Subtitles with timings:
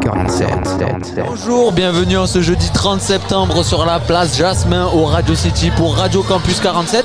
[0.00, 1.24] RC47.
[1.26, 5.96] Bonjour, bienvenue en ce jeudi 30 septembre sur la place Jasmin au Radio City pour
[5.96, 7.04] Radio Campus 47.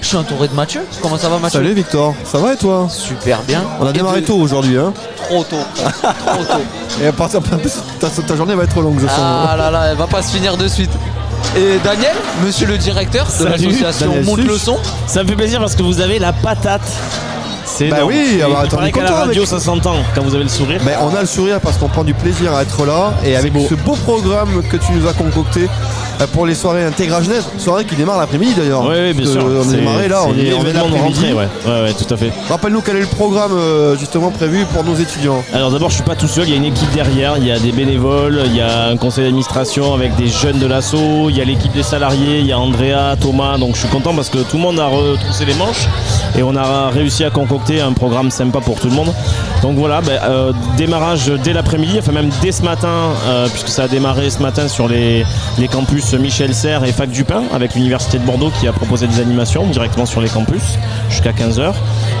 [0.00, 0.84] Je suis entouré de Mathieu.
[1.00, 1.60] Comment ça va Mathieu?
[1.60, 2.88] Salut Victor, ça va et toi?
[2.90, 3.62] Super bien.
[3.80, 4.92] On a démarré de- tôt aujourd'hui hein?
[5.16, 5.56] Trop tôt.
[6.26, 6.62] Trop tôt.
[7.00, 7.40] Et à partir
[8.00, 9.18] ta, ta journée va être longue je sens.
[9.20, 10.90] Ah là là, elle va pas se finir de suite.
[11.56, 14.78] Et Daniel, monsieur le directeur de Salut, l'association Monte le son.
[15.06, 16.82] Ça me fait plaisir parce que vous avez la patate.
[17.64, 18.12] C'est Bah énorme.
[18.12, 20.80] oui, il attends, qu'à la radio avec- ça s'entend quand vous avez le sourire.
[20.84, 23.52] Mais on a le sourire parce qu'on prend du plaisir à être là et avec
[23.52, 23.64] beau.
[23.68, 25.68] ce beau programme que tu nous as concocté
[26.32, 28.84] pour les soirées Intégra Genève, soirée qui démarre l'après-midi d'ailleurs.
[28.84, 29.44] Oui, oui, bien sûr.
[29.44, 31.48] On est démarré là, on est, on est rentrée, ouais.
[31.66, 32.32] ouais, ouais, tout à fait.
[32.48, 35.42] Rappelle-nous quel est le programme euh, justement prévu pour nos étudiants.
[35.52, 37.50] Alors d'abord, je suis pas tout seul, il y a une équipe derrière, il y
[37.50, 41.36] a des bénévoles, il y a un conseil d'administration avec des jeunes de l'assaut, il
[41.36, 44.28] y a l'équipe des salariés, il y a Andrea, Thomas, donc je suis content parce
[44.28, 45.88] que tout le monde a retroussé les manches
[46.36, 49.12] et on a réussi à concocter un programme sympa pour tout le monde.
[49.62, 53.84] Donc voilà, ben, euh, démarrage dès l'après-midi, enfin même dès ce matin, euh, puisque ça
[53.84, 55.24] a démarré ce matin sur les,
[55.58, 59.06] les campus Michel Serres et Fac du Pin avec l'Université de Bordeaux qui a proposé
[59.06, 61.72] des animations directement sur les campus jusqu'à 15h.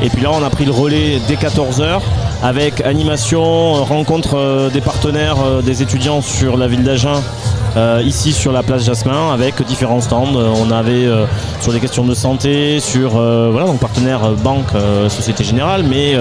[0.02, 2.00] Et puis là, on a pris le relais dès 14h
[2.42, 3.42] avec animation,
[3.76, 7.22] euh, rencontre euh, des partenaires, euh, des étudiants sur la ville d'Agen.
[8.04, 10.34] ici sur la place Jasmin avec différents stands.
[10.34, 11.08] On avait
[11.62, 14.72] sur des questions de santé, sur voilà donc partenaires banque,
[15.08, 16.14] Société Générale, mais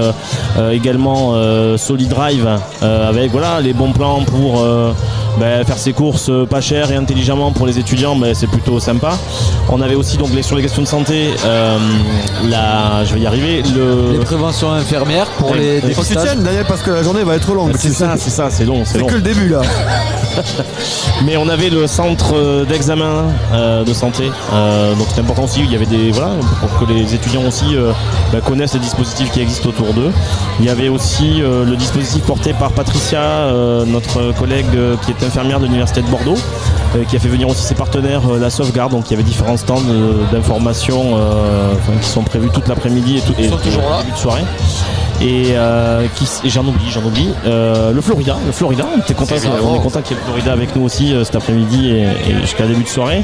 [0.71, 1.35] également
[1.75, 2.47] Solidrive
[2.83, 4.63] euh, avec voilà les bons plans pour
[5.39, 8.79] ben, faire ses courses euh, pas cher et intelligemment pour les étudiants, ben, c'est plutôt
[8.79, 9.17] sympa.
[9.69, 11.77] On avait aussi donc les, sur les questions de santé, euh,
[12.49, 16.13] la, je vais y arriver, le, Les préventions infirmières pour les Faut Faut que tu
[16.13, 16.23] dépistages.
[16.33, 17.73] tiennes Daniel parce que la journée va être longue.
[17.77, 19.61] c'est ça, c'est ça, c'est long, c'est que le début là.
[21.25, 24.23] Mais on avait le centre euh, d'examen euh, de santé,
[24.53, 25.59] euh, donc c'est important aussi.
[25.61, 27.91] Il y avait des voilà pour que les étudiants aussi euh,
[28.31, 30.11] bah, connaissent les dispositifs qui existent autour d'eux.
[30.59, 35.11] Il y avait aussi euh, le dispositif porté par Patricia, euh, notre collègue euh, qui
[35.21, 36.37] est infirmière de l'université de Bordeaux,
[36.95, 38.91] euh, qui a fait venir aussi ses partenaires euh, la sauvegarde.
[38.91, 41.17] Donc il y avait différents stands euh, d'information
[42.01, 44.43] qui sont prévus toute l'après-midi et tout et début de soirée.
[45.21, 46.07] Et, euh,
[46.45, 47.29] j'en oublie, j'en oublie.
[47.45, 50.75] Euh, le Florida, le Florida, on content, est content qu'il y ait le Florida avec
[50.75, 53.23] nous aussi euh, cet après-midi et, et jusqu'à début de soirée.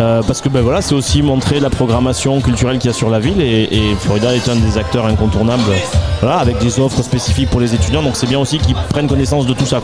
[0.00, 3.10] Euh, parce que ben voilà, c'est aussi montrer la programmation culturelle qu'il y a sur
[3.10, 5.62] la ville et, et Florida est un des acteurs incontournables.
[6.20, 9.46] Voilà, avec des offres spécifiques pour les étudiants, donc c'est bien aussi qu'ils prennent connaissance
[9.46, 9.82] de tout ça.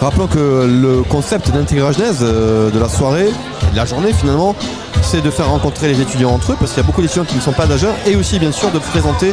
[0.00, 3.28] Rappelons que le concept d'Intégra Genèse euh, de la soirée,
[3.72, 4.54] de la journée finalement,
[5.04, 7.36] c'est de faire rencontrer les étudiants entre eux parce qu'il y a beaucoup d'étudiants qui
[7.36, 9.32] ne sont pas d'Agen et aussi bien sûr de présenter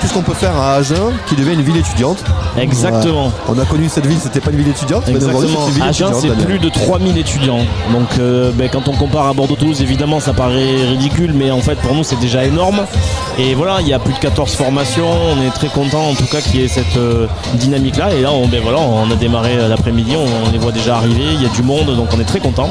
[0.00, 2.22] tout ce qu'on peut faire à Agen qui devient une ville étudiante.
[2.56, 3.32] Exactement.
[3.48, 5.40] On a connu cette ville, c'était pas une ville étudiante, mais Exactement.
[5.40, 7.58] c'est une ville Agen, c'est plus de 3000 étudiants.
[7.92, 11.74] Donc, euh, ben, quand on compare à Bordeaux-Toulouse, évidemment, ça paraît ridicule, mais en fait,
[11.76, 12.80] pour nous, c'est déjà énorme.
[13.38, 15.10] Et voilà, il y a plus de 14 formations.
[15.32, 18.14] On est très content, en tout cas, qu'il y ait cette euh, dynamique-là.
[18.14, 20.96] Et là, on, ben, voilà, on a démarré euh, l'après-midi, on, on les voit déjà
[20.96, 21.24] arriver.
[21.34, 22.70] Il y a du monde, donc on est très content.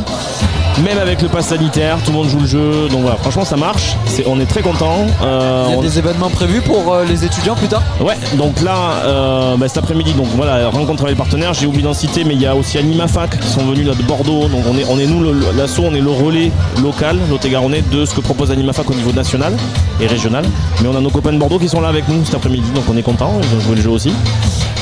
[0.84, 2.88] Même avec le pass sanitaire, tout le monde joue le jeu.
[2.92, 3.96] Donc voilà, franchement, ça marche.
[4.28, 5.08] On est très content.
[5.24, 8.16] Euh, Il y a on- des événements prévus pour euh, les étudiants plus tard Ouais,
[8.36, 11.94] donc là, euh, bah, cet après-midi, donc voilà, rencontre avec les partenaires, j'ai oublié d'en
[11.96, 14.48] citer, mais il y a aussi Animafac qui sont venus là de Bordeaux.
[14.48, 15.24] Donc on est, on est nous,
[15.58, 16.52] l'asso, on est le relais
[16.84, 19.54] local, Lot-et-Garonnais, de ce que propose Animafac au niveau national
[20.00, 20.46] et régional.
[20.82, 22.84] Mais on a nos copains de Bordeaux qui sont là avec nous cet après-midi, donc
[22.88, 24.14] on est contents, ils ont joué le jeu aussi.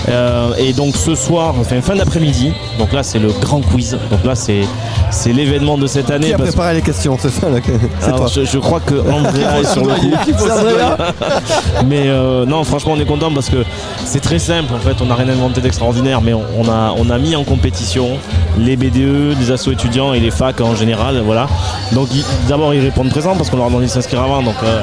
[0.08, 3.98] Euh, et donc ce soir, enfin fin d'après-midi, donc là c'est le grand quiz.
[4.12, 4.62] Donc là c'est,
[5.10, 6.28] c'est l'événement de cette année.
[6.28, 7.58] Qui a parce- préparé les questions, c'est ça là
[8.00, 8.28] C'est alors, toi.
[8.34, 10.12] je, je crois que Andrea est sur le coup.
[11.88, 13.64] Mais euh, non, franchement, on est content parce que
[14.06, 14.74] c'est très simple.
[14.74, 17.44] En fait, on n'a rien inventé d'extraordinaire, mais on, on a, on a mis en
[17.44, 18.10] compétition
[18.58, 21.22] les BDE, les assos étudiants et les facs en général.
[21.26, 21.48] Voilà.
[21.94, 22.10] Donc,
[22.48, 24.42] d'abord, ils répondent présent parce qu'on leur a demandé de s'inscrire avant.
[24.44, 24.82] Donc, euh,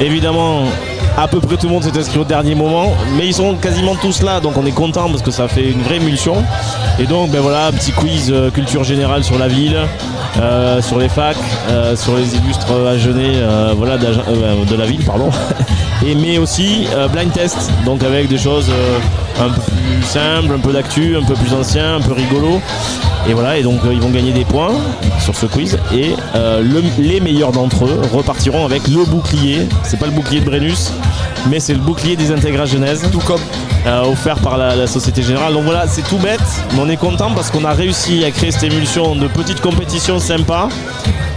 [0.00, 0.62] évidemment.
[1.16, 3.94] À peu près tout le monde s'est inscrit au dernier moment, mais ils sont quasiment
[3.96, 6.42] tous là, donc on est content parce que ça fait une vraie émulsion.
[6.98, 9.76] Et donc, ben voilà, petit quiz euh, culture générale sur la ville,
[10.40, 11.36] euh, sur les facs,
[11.68, 15.30] euh, sur les illustres agenais, euh, voilà, de la ville, pardon.
[16.06, 18.70] Et mais aussi blind test, donc avec des choses
[19.40, 22.60] un peu plus simples, un peu d'actu, un peu plus ancien, un peu rigolo.
[23.28, 24.72] Et voilà, et donc euh, ils vont gagner des points
[25.20, 25.78] sur ce quiz.
[25.94, 29.68] Et euh, le- les meilleurs d'entre eux repartiront avec le bouclier.
[29.84, 30.92] C'est pas le bouclier de Brennus,
[31.48, 33.02] mais c'est le bouclier des intégrats Genèse.
[33.12, 33.40] Tout comme
[34.04, 35.52] offert par la, la Société Générale.
[35.54, 36.40] Donc voilà, c'est tout bête,
[36.74, 40.18] mais on est content parce qu'on a réussi à créer cette émulsion de petites compétitions
[40.20, 40.68] sympas.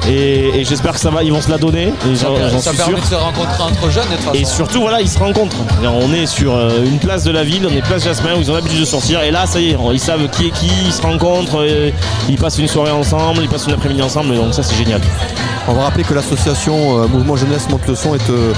[0.08, 1.88] Et, et j'espère que ça va, ils vont se la donner.
[1.88, 3.02] Et j'en j'en Ça permet sûr.
[3.02, 5.58] de se rencontrer entre jeunes et de toute Et surtout, voilà, ils se rencontrent.
[5.84, 8.52] On est sur euh, une place de la ville, on est place Jasmin, où ils
[8.52, 9.22] ont l'habitude de sortir.
[9.22, 11.90] Et là, ça y est, ils savent qui est qui, ils se rencontrent, euh,
[12.30, 14.36] ils passent une soirée ensemble, ils passent une après-midi ensemble.
[14.36, 15.02] Donc, ça, c'est génial.
[15.68, 18.54] On va rappeler que l'association euh, Mouvement Jeunesse Monte le Son est euh,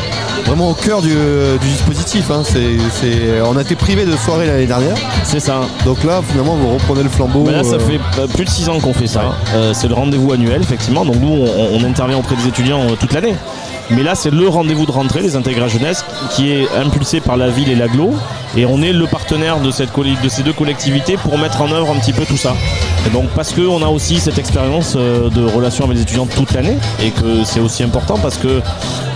[0.45, 2.29] vraiment au cœur du, du dispositif.
[2.31, 2.43] hein.
[3.45, 4.95] On a été privé de soirée l'année dernière.
[5.23, 5.61] C'est ça.
[5.85, 7.43] Donc là, finalement, vous reprenez le flambeau.
[7.43, 9.21] Bah là, ça euh, fait euh, plus de 6 ans qu'on fait ça.
[9.55, 11.05] Euh, c'est le rendez-vous annuel, effectivement.
[11.05, 13.35] Donc nous, on, on intervient auprès des étudiants euh, toute l'année.
[13.89, 17.47] Mais là, c'est le rendez-vous de rentrée des intégrats jeunesse qui est impulsé par la
[17.47, 18.13] ville et l'aglo.
[18.57, 21.71] Et on est le partenaire de, cette colli- de ces deux collectivités pour mettre en
[21.71, 22.53] œuvre un petit peu tout ça.
[23.07, 26.51] Et donc parce qu'on a aussi cette expérience euh, de relation avec les étudiants toute
[26.51, 28.61] l'année et que c'est aussi important parce que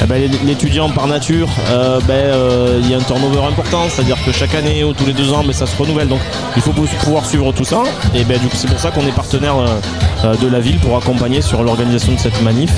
[0.02, 4.18] eh ben, l'étudiant par nature, euh, ben, euh, il y a un turnover important, c'est-à-dire
[4.26, 6.08] que chaque année ou tous les deux ans, ben, ça se renouvelle.
[6.08, 6.22] Donc
[6.56, 7.84] il faut pouvoir suivre tout ça.
[8.16, 9.56] Et ben, du coup, c'est pour ça qu'on est partenaire
[10.24, 12.72] euh, de la ville pour accompagner sur l'organisation de cette manif.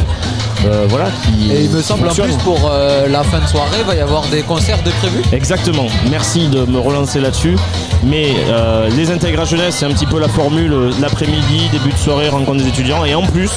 [0.66, 3.78] Euh, voilà, qui, Et il me semble en plus pour euh, la fin de soirée,
[3.80, 5.22] il va y avoir des concerts de prévus.
[5.34, 7.58] Exactement, merci de me relancer là-dessus.
[8.06, 12.30] Mais euh, les intégrats jeunesse, c'est un petit peu la formule l'après-midi, début de soirée,
[12.30, 13.04] rencontre des étudiants.
[13.04, 13.52] Et en plus,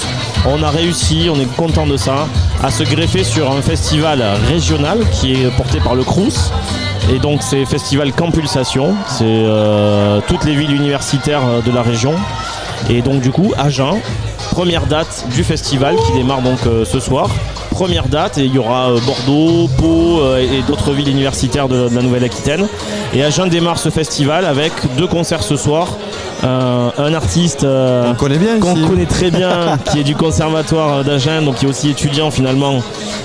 [0.47, 2.27] on a réussi, on est content de ça,
[2.63, 6.51] à se greffer sur un festival régional qui est porté par le Crous.
[7.09, 12.15] Et donc c'est Festival Campulsation, c'est euh, toutes les villes universitaires euh, de la région.
[12.91, 14.01] Et donc du coup, Agen,
[14.51, 17.31] première date du festival qui démarre donc euh, ce soir.
[17.71, 22.03] Première date et il y aura Bordeaux, Pau et d'autres villes universitaires de, de la
[22.03, 22.67] Nouvelle-Aquitaine.
[23.13, 25.89] Et Agen démarre ce festival avec deux concerts ce soir.
[26.45, 31.03] Euh, un artiste euh, On connaît bien qu'on connaît très bien, qui est du conservatoire
[31.03, 32.83] d'Agen, donc qui est aussi étudiant finalement,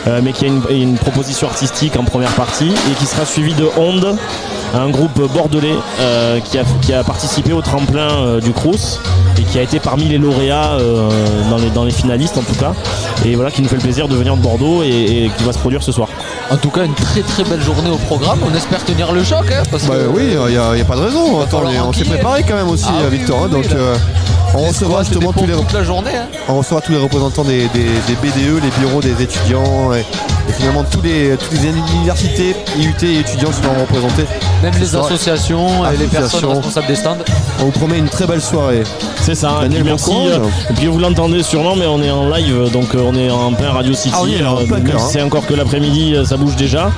[0.08, 3.54] euh, mais qui a une, une proposition artistique en première partie, et qui sera suivi
[3.54, 4.16] de Onde,
[4.74, 9.00] un groupe bordelais euh, qui, a, qui a participé au tremplin euh, du Crous
[9.41, 11.09] et qui a été parmi les lauréats euh,
[11.49, 12.73] dans, les, dans les finalistes en tout cas,
[13.25, 14.88] et voilà qui nous fait le plaisir de venir de Bordeaux et,
[15.25, 16.07] et qui va se produire ce soir.
[16.49, 18.39] En tout cas, une très très belle journée au programme.
[18.49, 19.45] On espère tenir le choc.
[19.51, 21.39] hein, parce Bah que- oui, il n'y a, y a pas de raison.
[21.41, 23.39] Attends, on s'est préparé quand même aussi, Ah Victor.
[23.43, 23.95] oui, hein, oui, donc euh,
[24.53, 26.11] on recevra justement tous les, pour toute la journée.
[26.13, 26.25] hein.
[26.49, 30.05] on recevra tous les représentants des, des- des BDE, les bureaux des étudiants et,
[30.51, 34.25] et finalement tous les, toutes les universités, IUT et étudiants seront représentés.
[34.62, 37.18] Même les associations et les personnes responsables des stands.
[37.59, 38.83] On vous promet une très belle soirée.
[39.21, 40.12] C'est ça, et puis merci.
[40.12, 40.39] euh,
[40.69, 43.53] et puis vous l'entendez sûrement, mais on est en live, donc euh, on est en
[43.53, 44.13] plein Radio City.
[44.18, 44.98] Ah oui, alors, euh, hein.
[45.12, 46.92] c'est encore que l'après-midi, euh, ça bouge déjà.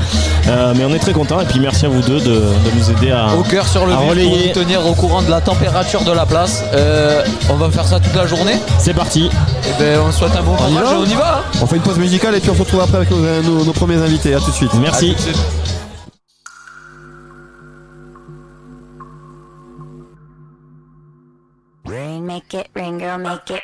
[0.48, 2.92] Euh, mais on est très content et puis merci à vous deux de, de nous
[2.92, 3.28] aider à.
[3.36, 6.64] Au cœur sur le pour vous tenir au courant de la température de la place.
[6.74, 8.56] Euh, on va faire ça toute la journée.
[8.80, 9.26] C'est parti.
[9.66, 11.40] Et ben on souhaite un bon courage on y va.
[11.46, 11.58] hein.
[11.62, 13.74] On fait une pause musicale et puis on se retrouve après avec nos, nos- nos
[13.74, 14.34] premiers invités.
[14.34, 14.74] À tout de suite.
[14.76, 15.16] Merci.
[22.24, 23.64] Make it rain, girl, make it.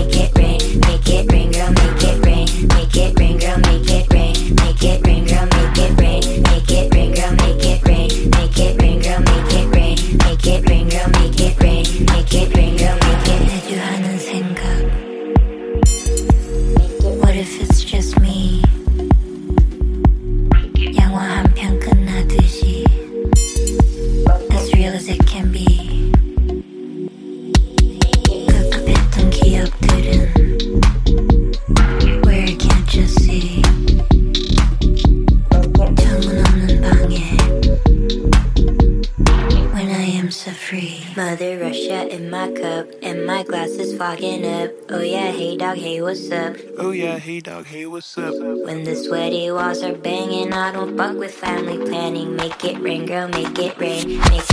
[49.83, 52.35] are banging, I don't fuck with family planning.
[52.35, 54.19] Make it rain, girl, make it rain.
[54.29, 54.50] Make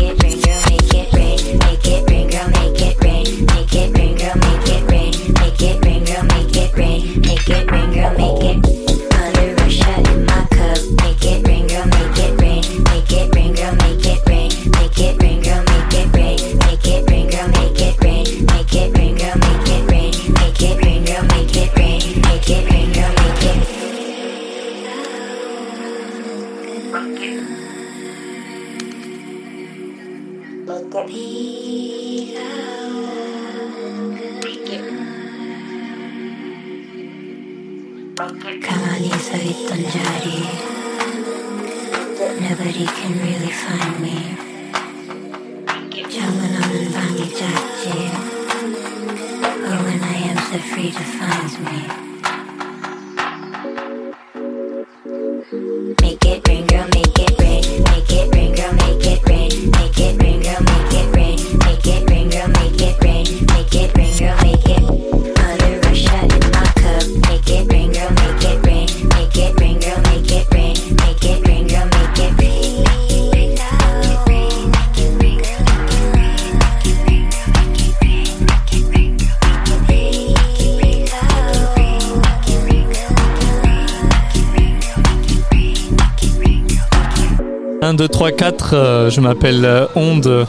[89.19, 90.47] je m'appelle euh, Onde,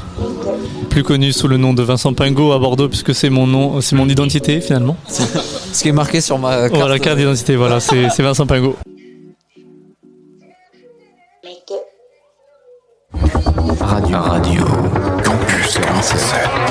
[0.91, 3.95] plus connu sous le nom de Vincent Pingot à Bordeaux, puisque c'est mon nom, c'est
[3.95, 4.95] mon identité finalement.
[5.07, 6.75] Ce qui est marqué sur ma carte.
[6.75, 8.75] Voilà, carte d'identité, voilà, c'est c'est Vincent Pingot.
[13.79, 14.17] Radio.
[14.19, 14.63] Radio.
[15.23, 16.19] Campus 47.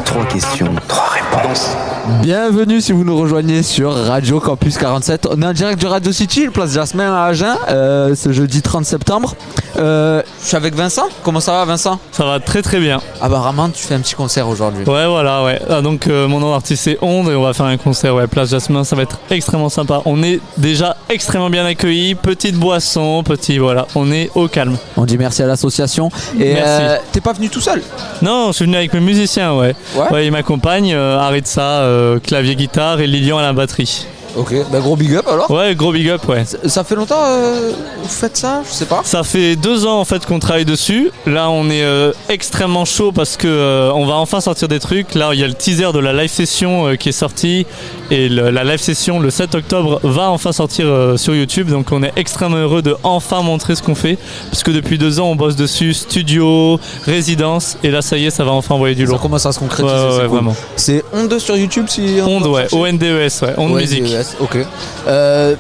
[0.05, 0.75] Trois questions.
[0.87, 1.77] Trois réponses.
[2.23, 5.27] Bienvenue si vous nous rejoignez sur Radio Campus 47.
[5.33, 8.85] On est en direct du Radio City, place Jasmin à Agen, euh, ce jeudi 30
[8.85, 9.35] septembre.
[9.79, 11.05] Euh, je suis avec Vincent.
[11.23, 11.99] Comment ça va, Vincent?
[12.13, 13.01] Ça va très très bien.
[13.21, 14.85] Apparemment, tu fais un petit concert aujourd'hui.
[14.85, 15.61] Ouais, voilà, ouais.
[15.71, 18.27] Ah, donc euh, mon nom d'artiste c'est Onde et on va faire un concert, ouais,
[18.27, 20.03] Place Jasmin, ça va être extrêmement sympa.
[20.05, 24.77] On est déjà extrêmement bien accueillis, petite boisson, petit, voilà, on est au calme.
[24.97, 26.11] On dit merci à l'association.
[26.39, 26.63] Et Merci.
[26.83, 27.83] euh, t'es pas venu tout seul?
[28.23, 29.75] Non, je suis venu avec mes musiciens, ouais.
[30.11, 30.27] Ouais.
[30.27, 34.07] ils m'accompagnent, euh, Aritza, euh, clavier guitare et Lilian à la batterie.
[34.37, 35.51] Ok, bah gros big up alors.
[35.51, 36.45] Ouais, gros big up, ouais.
[36.45, 39.01] Ça- Ça fait longtemps euh, vous faites ça Je sais pas.
[39.05, 41.11] Ça fait deux ans en fait qu'on travaille dessus.
[41.27, 45.15] Là, on est euh, extrêmement chaud parce que euh, on va enfin sortir des trucs.
[45.15, 47.67] Là, il y a le teaser de la live session qui est sorti
[48.11, 51.69] et le- la live session le 7 octobre va enfin sortir sur YouTube.
[51.71, 54.19] Donc, on est extrêmement heureux de enfin montrer ce qu'on fait
[54.51, 58.31] parce que depuis deux ans, on bosse dessus, studio, résidence et là, ça y est,
[58.31, 59.21] ça va enfin envoyer du Ça lourd.
[59.21, 59.95] commence à se concrétiser.
[59.95, 60.27] ouais, ouais, cool.
[60.29, 60.57] vraiment.
[60.77, 64.05] C'est Onde sur YouTube si on Onde, ouais, chercher O-N-D-E-S, ouais, Onde Ouais, Musique.
[64.41, 64.59] Ok.
[65.07, 65.55] Euh,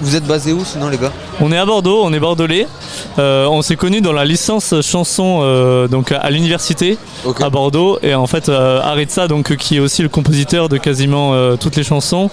[0.00, 1.12] vous êtes basé où sinon les gars?
[1.40, 2.66] On est à Bordeaux, on est bordelais.
[3.18, 6.96] Euh, on s'est connus dans la licence chanson euh, donc à l'université
[7.40, 11.56] à Bordeaux et en fait euh, Aritza donc qui est aussi le compositeur de quasiment
[11.56, 12.30] toutes les chansons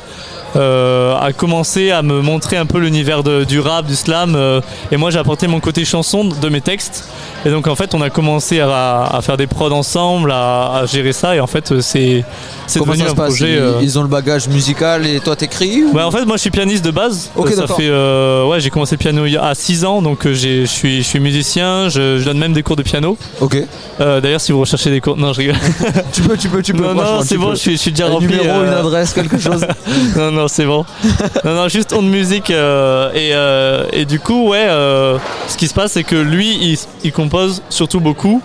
[0.56, 4.62] a commencé à me montrer un peu l'univers du rap, du slam euh,
[4.92, 7.06] et moi j'ai apporté mon côté chanson de mes textes
[7.46, 10.86] et donc en fait on a commencé à, à faire des prods ensemble, à, à
[10.86, 12.24] gérer ça et en fait euh, c'est
[12.76, 13.54] devenu ça un se passe projet.
[13.54, 16.36] ils, euh, ils ont le bagage musical et toi t'écris ou- Ouais, en fait, moi
[16.38, 17.30] je suis pianiste de base.
[17.36, 19.86] Ok, Euh, ça fait, euh, ouais, j'ai commencé le piano il y a- à 6
[19.86, 22.84] ans, donc euh, je suis, je suis musicien, je, je donne même des cours de
[22.84, 23.18] piano.
[23.42, 23.58] Ok.
[24.02, 25.56] Euh, D'ailleurs, si vous recherchez des cours, non, je rigole.
[26.14, 26.84] Tu peux, tu peux, tu peux.
[26.84, 28.28] non, non, c'est bon, je suis, je suis déjà Un rempli.
[28.28, 29.66] numéro, euh, une adresse, quelque chose.
[30.16, 30.86] non, non, c'est bon.
[31.46, 32.52] non, non, juste on de musique.
[32.52, 36.58] euh, et, euh, et du coup, ouais, euh, ce qui se passe, c'est que lui,
[36.62, 38.42] il, il compose surtout beaucoup.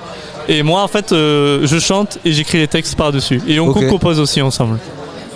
[0.49, 3.41] Et moi, en fait, je chante et j'écris les textes par-dessus.
[3.47, 4.79] Et on compose aussi ensemble.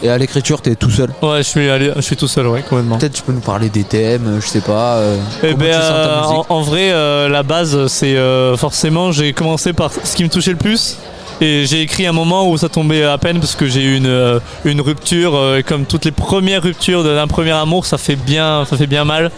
[0.03, 1.09] Et à l'écriture, t'es tout seul?
[1.23, 2.99] Ouais, je suis, allé, je suis tout seul, ouais, complètement.
[2.99, 4.97] Peut-être tu peux nous parler des thèmes, je sais pas.
[4.97, 8.15] euh, Eh ben, euh, en, en vrai, euh, la base, c'est
[8.59, 10.99] forcément, j'ai commencé par ce qui me touchait le plus.
[11.41, 14.07] Et j'ai écrit un moment où ça tombait à peine parce que j'ai eu une,
[14.07, 15.35] euh, une rupture.
[15.37, 18.87] euh, et comme toutes les premières ruptures d'un premier amour, ça fait bien, ça fait
[18.87, 19.31] bien mal.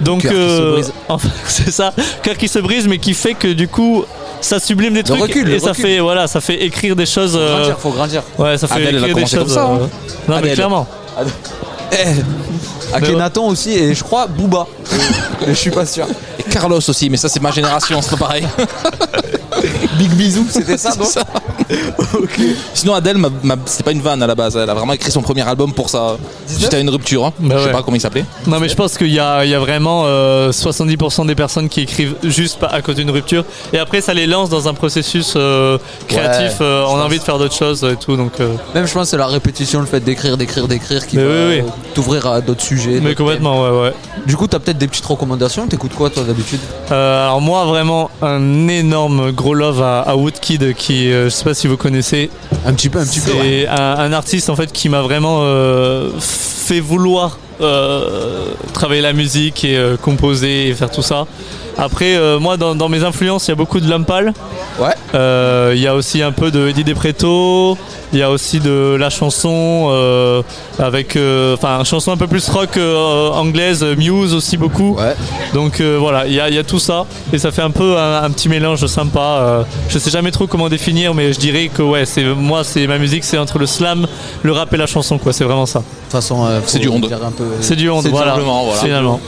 [0.00, 0.92] Donc, Cœur qui se brise.
[1.08, 4.04] enfin, c'est ça, cœur qui se brise, mais qui fait que du coup,
[4.40, 5.84] ça sublime des trucs recul, et ça recul.
[5.84, 7.36] fait, voilà, ça fait écrire des choses.
[7.36, 8.22] euh, Grandir, faut grandir.
[8.38, 9.38] ouais, ça fait Adèle, écrire des choses.
[9.38, 9.78] comme ça, hein.
[9.82, 9.86] euh,
[10.28, 10.54] non, mais Adèle.
[10.54, 10.86] clairement.
[13.16, 14.66] Nathan aussi, et je crois Booba.
[15.40, 16.06] mais je suis pas sûr.
[16.38, 18.46] Et Carlos aussi, mais ça c'est ma génération, c'est pas pareil.
[19.98, 21.24] Big bisou, c'était ça donc C'est ça.
[22.74, 23.16] Sinon Adèle,
[23.66, 25.88] c'était pas une vanne à la base, elle a vraiment écrit son premier album pour
[25.90, 26.16] ça.
[26.46, 27.32] Suite à une rupture, hein.
[27.38, 27.72] Bah je sais ouais.
[27.72, 28.24] pas comment il s'appelait.
[28.46, 31.68] Non mais je pense qu'il y a, il y a vraiment euh, 70% des personnes
[31.68, 35.34] qui écrivent juste à cause d'une rupture et après ça les lance dans un processus
[35.36, 38.54] euh, créatif, Ouais, euh, on a envie de faire d'autres choses et tout donc euh,
[38.74, 41.30] Même je pense que c'est la répétition, le fait d'écrire, d'écrire, d'écrire qui Mais va
[41.30, 41.58] oui, oui.
[41.60, 43.00] euh, t'ouvrir à d'autres sujets.
[43.02, 43.92] mais complètement ouais ouais.
[44.26, 45.66] Du coup, t'as peut-être des petites recommandations?
[45.66, 46.60] T'écoutes quoi toi d'habitude?
[46.90, 51.44] Euh, alors moi vraiment un énorme gros love à, à Woodkid qui euh, je sais
[51.44, 52.30] pas si vous connaissez
[52.64, 53.32] Un petit peu, un petit peu.
[53.32, 59.12] c'est un, un artiste en fait qui m'a vraiment euh, fait vouloir euh, travailler la
[59.12, 61.26] musique et euh, composer et faire tout ça.
[61.78, 64.32] Après, euh, moi, dans, dans mes influences, il y a beaucoup de Lampal.
[64.78, 64.94] Ouais.
[65.14, 67.76] Euh, Il y a aussi un peu de Eddie Depreto.
[68.12, 70.42] Il y a aussi de la chanson euh,
[70.78, 71.16] avec,
[71.54, 74.96] enfin, une chanson un peu plus rock euh, anglaise, Muse aussi beaucoup.
[74.96, 75.14] Ouais.
[75.54, 77.70] Donc euh, voilà, il y, a- il y a tout ça et ça fait un
[77.70, 79.20] peu un, un petit mélange sympa.
[79.20, 82.86] euh, je sais jamais trop comment définir, mais je dirais que ouais, c'est moi, c'est
[82.86, 84.06] ma musique, c'est entre le slam,
[84.42, 85.32] le rap et la chanson, quoi.
[85.32, 85.78] C'est vraiment ça.
[85.78, 87.08] De toute façon, euh, C'est du peu,
[87.62, 88.32] C'est du C'est voilà.
[88.32, 88.80] simplement, voilà.
[88.80, 89.20] Finalement.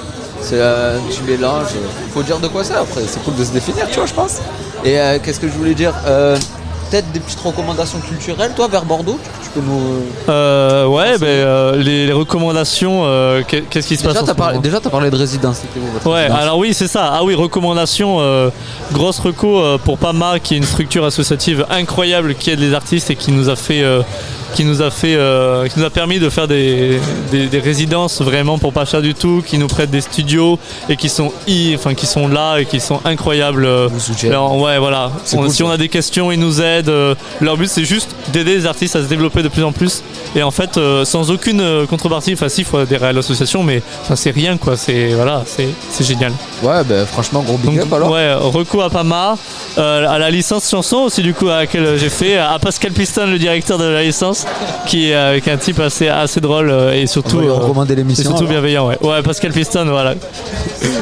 [0.44, 1.68] C'est euh, un petit mélange.
[2.12, 3.00] Faut dire de quoi c'est après.
[3.06, 4.38] C'est cool de se définir, tu vois, je pense.
[4.84, 6.36] Et euh, qu'est-ce que je voulais dire Euh,
[6.90, 10.02] Peut-être des petites recommandations culturelles, toi, vers Bordeaux Tu, tu peux nous.
[10.28, 13.04] Euh, ouais, ben euh, les, les recommandations,
[13.48, 15.62] qu'est- qu'est-ce qui se passe Déjà, ce parlé, déjà, t'as parlé de résidence.
[15.94, 16.40] Votre Ouais, résidence?
[16.42, 17.10] alors oui, c'est ça.
[17.14, 18.50] Ah oui, recommandation, euh,
[18.92, 23.16] grosse reco pour PAMA, qui est une structure associative incroyable qui aide les artistes et
[23.16, 23.82] qui nous a fait,
[24.54, 26.98] qui nous a fait, euh, qui nous a permis de faire des,
[27.30, 30.58] des, des résidences vraiment pour pas cher du tout, qui nous prêtent des studios
[30.88, 33.66] et qui sont, i- enfin, qui sont là et qui sont incroyables.
[34.28, 35.10] alors, ouais, voilà.
[35.24, 35.64] C'est On- cool, si ça.
[35.64, 36.88] on a des questions, ils nous aident.
[36.88, 40.02] euh, leur but, c'est juste d'aider les artistes à se développer de plus en plus.
[40.36, 43.82] Et en fait, euh, sans aucune contrepartie, enfin, si, il faut adhérer à l'association, mais
[44.02, 44.76] enfin, c'est rien, quoi.
[44.76, 46.32] C'est voilà, c'est c'est génial.
[46.62, 48.10] Ouais, bah franchement, gros big Donc, up alors.
[48.10, 49.36] ouais, recours à Pama,
[49.78, 53.26] euh, à la licence chanson aussi du coup à laquelle j'ai fait, à Pascal Piston,
[53.26, 54.43] le directeur de la licence,
[54.86, 58.22] qui est, euh, est un type assez, assez drôle euh, et surtout, euh, et l'émission.
[58.24, 58.50] surtout alors.
[58.50, 58.86] bienveillant.
[58.88, 58.98] Ouais.
[59.02, 60.14] ouais, Pascal Piston, voilà.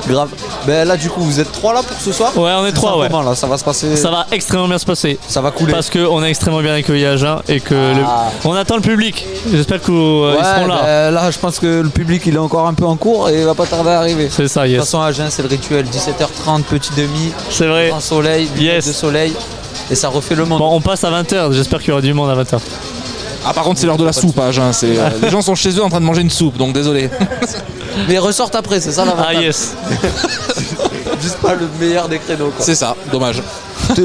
[0.09, 0.31] Grave.
[0.67, 2.99] Ben là, du coup, vous êtes trois là pour ce soir Ouais, on est trois,
[2.99, 3.09] ouais.
[3.09, 3.97] comment, là Ça va se passer.
[3.97, 5.19] Ça va extrêmement bien se passer.
[5.29, 5.73] Ça va couler.
[5.73, 8.31] Parce qu'on est extrêmement bien accueillis à Agen et que le- Ah.
[8.45, 9.25] on attend le public.
[9.53, 10.81] J'espère qu'ils seront là.
[10.83, 13.39] ben, là, je pense que le public il est encore un peu en cours et
[13.41, 14.29] il va pas tarder à arriver.
[14.31, 14.81] C'est ça, De toute yes.
[14.85, 17.89] façon, à Agen, c'est le rituel 17h30, petit demi, C'est vrai.
[17.91, 18.87] grand soleil, Yes.
[18.87, 19.33] de soleil.
[19.91, 20.59] Et ça refait le monde.
[20.59, 21.53] Bon, on passe à 20h.
[21.53, 22.59] J'espère qu'il y aura du monde à 20h.
[23.45, 24.73] Ah, par contre, c'est l'heure de la soupe, à Agen.
[24.73, 27.11] c'est, euh, les gens sont chez eux en train de manger une soupe, donc désolé.
[28.09, 29.75] Mais ils ressortent après, c'est ça la Ah, yes.
[31.21, 32.51] Juste pas le meilleur des créneaux.
[32.57, 32.65] Quoi.
[32.65, 33.43] C'est ça, dommage.
[33.95, 34.01] Te-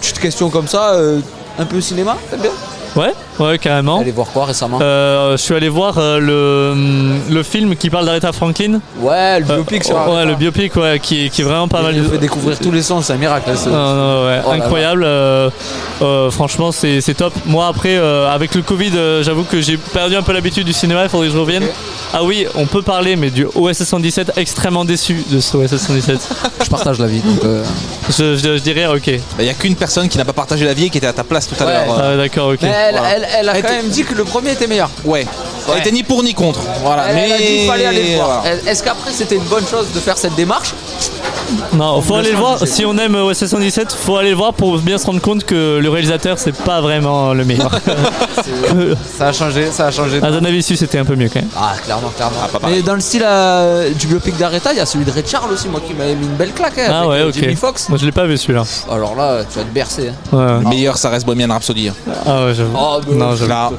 [0.00, 1.20] Petite question comme ça, euh,
[1.58, 2.50] un peu cinéma, t'aimes bien?
[2.96, 4.00] Ouais, ouais, carrément.
[4.00, 4.78] Allez voir quoi récemment?
[4.80, 8.80] Euh, je suis allé voir euh, le, le film qui parle d'Aretha Franklin.
[8.98, 11.82] Ouais, le biopic sur Euh, ouais, le biopic ouais, qui, est- qui est vraiment pas
[11.82, 11.94] mal.
[11.96, 13.50] Il fait découvrir tous les sons, c'est un miracle.
[13.56, 14.64] ce- Non, non, ouais, Oh là là.
[14.64, 15.04] incroyable.
[15.04, 15.50] euh,
[16.02, 17.32] euh, franchement, c'est c'est top.
[17.46, 20.72] Moi, après, euh, avec le Covid, euh, j'avoue que j'ai perdu un peu l'habitude du
[20.72, 21.02] cinéma.
[21.04, 21.64] Il faudrait que je revienne.
[22.12, 26.18] Ah oui, on peut parler, mais du OSS 117, extrêmement déçu de ce OSS 117.
[26.64, 27.20] Je partage la vie.
[27.20, 27.64] Donc, euh,
[28.08, 29.06] je, je- je dirais, ok.
[29.38, 31.12] Il n'y a qu'une personne qui n'a pas partagé la vie et qui était à
[31.12, 31.72] ta place tout à Ouais.
[31.72, 31.98] l'heure.
[31.98, 32.58] euh, Ah, D'accord, ok.
[32.62, 33.14] Mais elle, Voilà.
[33.16, 34.90] elle- elle a Elle quand même dit que le premier était meilleur.
[35.04, 35.26] Ouais.
[35.74, 36.60] Elle était ni pour ni contre.
[36.82, 37.08] Voilà.
[37.08, 38.42] Elle, mais elle a dit qu'il fallait aller le voir.
[38.42, 38.56] voilà.
[38.70, 40.74] Est-ce qu'après c'était une bonne chose de faire cette démarche?
[41.72, 42.58] Non, faut le aller le voir.
[42.66, 45.78] Si on aime OSS 117, faut aller le voir pour bien se rendre compte que
[45.82, 47.70] le réalisateur, c'est pas vraiment le meilleur.
[49.18, 50.20] Ça a changé, ça a changé.
[50.22, 51.48] Azanavissus, c'était un peu mieux quand même.
[51.56, 52.36] Ah, clairement, clairement.
[52.52, 52.76] pas pareil.
[52.76, 55.52] Mais dans le style euh, du biopic d'Aretha, il y a celui de Ray Charles
[55.52, 56.78] aussi, moi qui m'avait mis une belle claque.
[56.78, 57.34] hein, Ah avec, ouais, euh, ok.
[57.40, 57.88] Jamie Foxx.
[57.88, 58.62] Moi, je l'ai pas vu celui-là.
[58.90, 60.08] Alors là, tu vas te bercer.
[60.08, 60.36] hein.
[60.36, 60.62] Ouais.
[60.64, 61.90] Le meilleur, ça reste Bohemian Rhapsody.
[62.26, 62.76] Ah ouais, j'avoue.
[62.78, 63.76] Oh, non, j'avoue.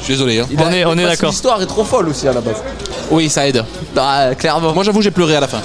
[0.00, 0.40] Je suis désolé.
[0.40, 0.46] hein.
[0.50, 1.30] Il On a- est- on est parce que d'accord.
[1.30, 2.56] L'histoire est trop folle aussi à la base.
[3.10, 3.64] Oui, ça aide.
[3.96, 4.72] Ah, clairement.
[4.72, 5.60] Moi, j'avoue, j'ai pleuré à la fin.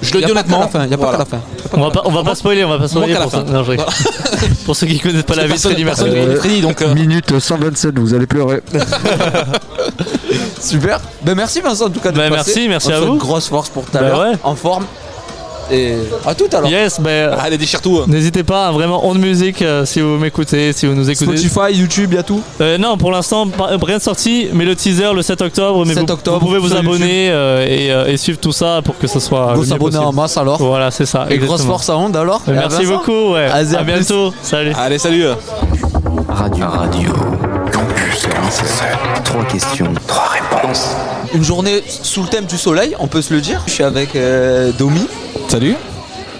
[0.00, 0.58] Je le dis honnêtement.
[0.58, 1.12] qu'à la fin, y a pas voilà.
[1.12, 1.40] qu'à la fin.
[1.74, 3.46] On va pas, on va pas spoiler, on va pas spoiler qu'à la pour, fin.
[3.46, 3.86] ça- non, je rigole.
[4.66, 6.26] pour ceux qui connaissent pas la vie de Personne- Freddie personne Mercury.
[6.26, 6.82] ne connaît Freddy, donc.
[6.82, 8.62] euh, Minute 127, vous allez pleurer.
[10.60, 11.00] Super.
[11.22, 12.68] Ben merci Vincent en tout cas de Ben, passer.
[12.68, 13.16] merci, merci On te à souhaite vous.
[13.18, 14.32] Grosse force pour à Ben ouais.
[14.42, 14.86] En forme.
[15.72, 15.94] Et
[16.26, 16.68] à tout alors.
[16.70, 17.30] Yes, ben.
[17.38, 17.98] Allez, déchire tout.
[18.02, 18.04] hein.
[18.06, 21.36] N'hésitez pas, vraiment, on de musique euh, si vous m'écoutez, si vous nous écoutez.
[21.36, 22.42] Spotify, YouTube, y a tout.
[22.60, 25.84] Euh, non, pour l'instant, pas- rien de sorti, mais le teaser le 7 octobre.
[25.86, 28.80] Mais 7 vous, octobre, vous pouvez vous abonner euh, et, euh, et suivre tout ça
[28.84, 29.54] pour que ce soit.
[29.64, 30.04] S'abonner possible.
[30.04, 30.58] en masse alors.
[30.58, 31.26] Voilà, c'est ça.
[31.30, 32.42] Et grosse force à Honda alors.
[32.48, 32.98] Euh, Et Merci Vincent.
[32.98, 33.46] beaucoup, ouais.
[33.46, 34.32] À bientôt.
[34.42, 34.72] Salut.
[34.76, 35.24] Allez, salut.
[36.28, 36.66] Radio.
[36.68, 37.10] Radio.
[37.72, 39.24] Campus 47.
[39.24, 40.90] Trois questions, trois réponses.
[41.34, 43.62] Une journée sous le thème du soleil, on peut se le dire.
[43.66, 45.06] Je suis avec euh, Domi.
[45.48, 45.74] Salut.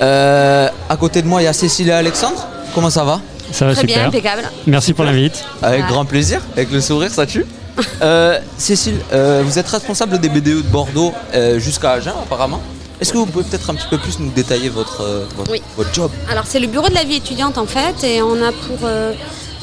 [0.00, 2.46] Euh, à côté de moi, il y a Cécile et Alexandre.
[2.74, 3.20] Comment ça va?
[3.52, 4.42] Ça va Très bien, impeccable.
[4.66, 5.44] Merci pour l'invite.
[5.60, 7.44] Avec grand plaisir, avec le sourire, ça tue.
[8.02, 12.60] Euh, Cécile, euh, vous êtes responsable des BDE de Bordeaux euh, jusqu'à Agen apparemment.
[13.00, 15.62] Est-ce que vous pouvez peut-être un petit peu plus nous détailler votre, euh, votre, Oui.
[15.78, 16.10] votre job?
[16.30, 19.14] Alors c'est le bureau de la vie étudiante en fait et on a pour euh,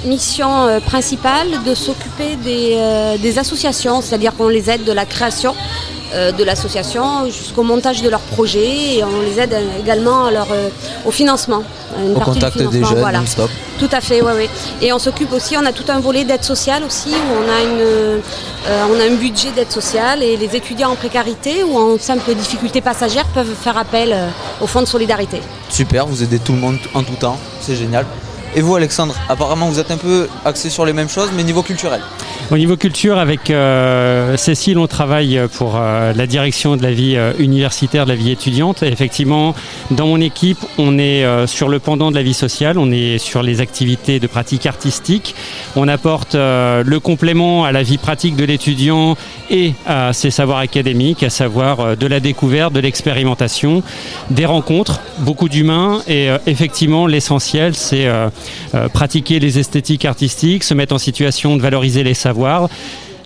[0.06, 5.06] mission euh, principale de s'occuper des, euh, des associations, c'est-à-dire qu'on les aide de la
[5.06, 5.54] création
[6.13, 10.48] de l'association jusqu'au montage de leurs projets et on les aide euh, également à leur,
[10.52, 10.69] euh,
[11.06, 11.63] au financement.
[11.98, 13.22] une Au du des jeunes voilà.
[13.80, 14.50] Tout à fait, oui, oui.
[14.82, 17.63] Et on s'occupe aussi, on a tout un volet d'aide sociale aussi, où on a,
[17.63, 18.19] une, euh,
[18.91, 22.82] on a un budget d'aide sociale et les étudiants en précarité ou en simple difficulté
[22.82, 24.28] passagère peuvent faire appel euh,
[24.62, 25.41] au fonds de solidarité.
[25.69, 28.06] Super, vous aidez tout le monde en tout temps, c'est génial.
[28.56, 31.64] Et vous Alexandre, apparemment vous êtes un peu axé sur les mêmes choses mais niveau
[31.64, 32.02] culturel.
[32.52, 37.16] Au niveau culture, avec euh, Cécile, on travaille pour euh, la direction de la vie
[37.16, 38.82] euh, universitaire, de la vie étudiante.
[38.82, 39.54] Effectivement,
[39.92, 43.44] dans mon équipe, on est sur le pendant de la vie sociale, on est sur
[43.44, 45.36] les activités de pratique artistique.
[45.76, 49.16] On apporte le complément à la vie pratique de l'étudiant
[49.52, 53.84] et à ses savoirs académiques, à savoir de la découverte, de l'expérimentation,
[54.32, 56.02] des rencontres, beaucoup d'humains.
[56.08, 58.08] Et effectivement, l'essentiel, c'est
[58.93, 62.69] pratiquer les esthétiques artistiques, se mettre en situation de valoriser les savoirs.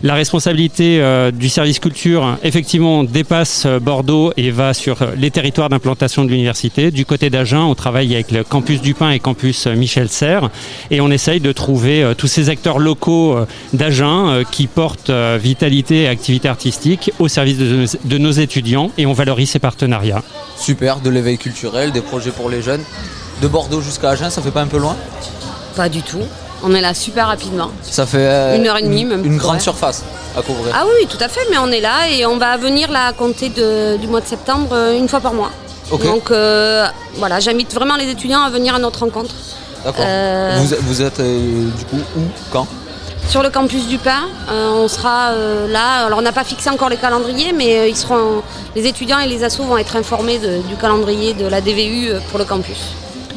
[0.04, 5.32] La responsabilité euh, du service culture, effectivement, dépasse euh, Bordeaux et va sur euh, les
[5.32, 6.92] territoires d'implantation de l'université.
[6.92, 10.50] Du côté d'Agen, on travaille avec le campus du Pin et campus euh, Michel Serres
[10.92, 15.10] et on essaye de trouver euh, tous ces acteurs locaux euh, d'Agen euh, qui portent
[15.10, 20.22] euh, vitalité et activité artistique au service de nos étudiants et on valorise ces partenariats.
[20.58, 22.84] Super, de l'éveil culturel, des projets pour les jeunes.
[23.42, 24.96] De Bordeaux jusqu'à Agen, ça fait pas un peu loin
[25.76, 26.22] Pas du tout.
[26.64, 27.72] On est là super rapidement.
[27.82, 29.26] Ça fait euh, Une heure et demie, même.
[29.26, 30.04] Une grande surface
[30.38, 30.74] à couvrir.
[30.78, 33.14] Ah oui, tout à fait, mais on est là et on va venir là à
[33.14, 35.50] compter de- du mois de septembre euh, une fois par mois.
[35.92, 39.36] Donc euh, voilà, j'invite vraiment les étudiants à venir à notre rencontre.
[39.84, 40.06] D'accord.
[40.08, 42.66] Euh, Vous, vous êtes du coup où Quand?
[43.28, 45.34] Sur le campus du Pain, euh, on sera
[45.68, 46.06] là.
[46.06, 48.42] Alors on n'a pas fixé encore les calendriers, mais ils seront,
[48.76, 52.40] les étudiants et les assos vont être informés de- du calendrier de la DVU pour
[52.40, 52.80] le campus.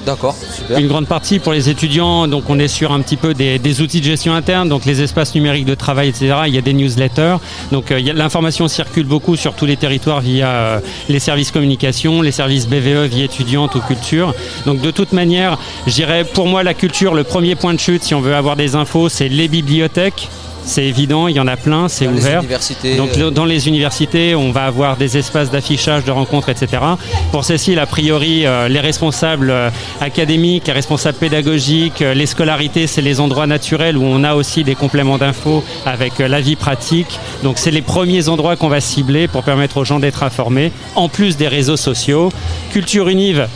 [0.07, 0.37] D'accord.
[0.71, 3.99] Une grande partie pour les étudiants, donc on est sur un petit peu des, outils
[3.99, 6.43] de gestion interne, donc les espaces numériques de travail, etc.
[6.47, 7.39] Il y a des newsletters,
[7.73, 12.31] donc euh, l'information circule beaucoup sur tous les territoires via euh, les services communication, les
[12.31, 14.33] services BVE, vie étudiante ou culture.
[14.65, 18.05] Donc de toute manière, je dirais pour moi la culture, le premier point de chute,
[18.05, 20.29] si on veut avoir des infos, c'est les bibliothèques.
[20.69, 22.41] C'est évident, il y en a plein, c'est ouvert.
[22.41, 26.83] universités, Donc euh, dans les universités, on va avoir des espaces d'affichage, de rencontres, etc.
[27.31, 33.01] Pour Cécile, a priori, euh, les responsables euh, académiques, les responsables pédagogiques, les scolarités, c'est
[33.01, 37.21] les endroits naturels où on a aussi des compléments d'infos avec la vie pratique.
[37.45, 41.09] Donc c'est les premiers endroits qu'on va cibler pour permettre aux gens d'être informés, en
[41.09, 42.31] plus des réseaux sociaux.
[42.73, 43.47] Culture Unive,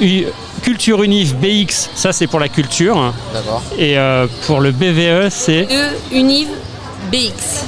[0.00, 0.24] U-
[0.62, 3.12] Culture Unive BX, ça c'est pour la culture.
[3.32, 3.62] D'accord.
[3.78, 6.48] Et euh, pour le BVE, c'est E Univ
[7.10, 7.64] BX.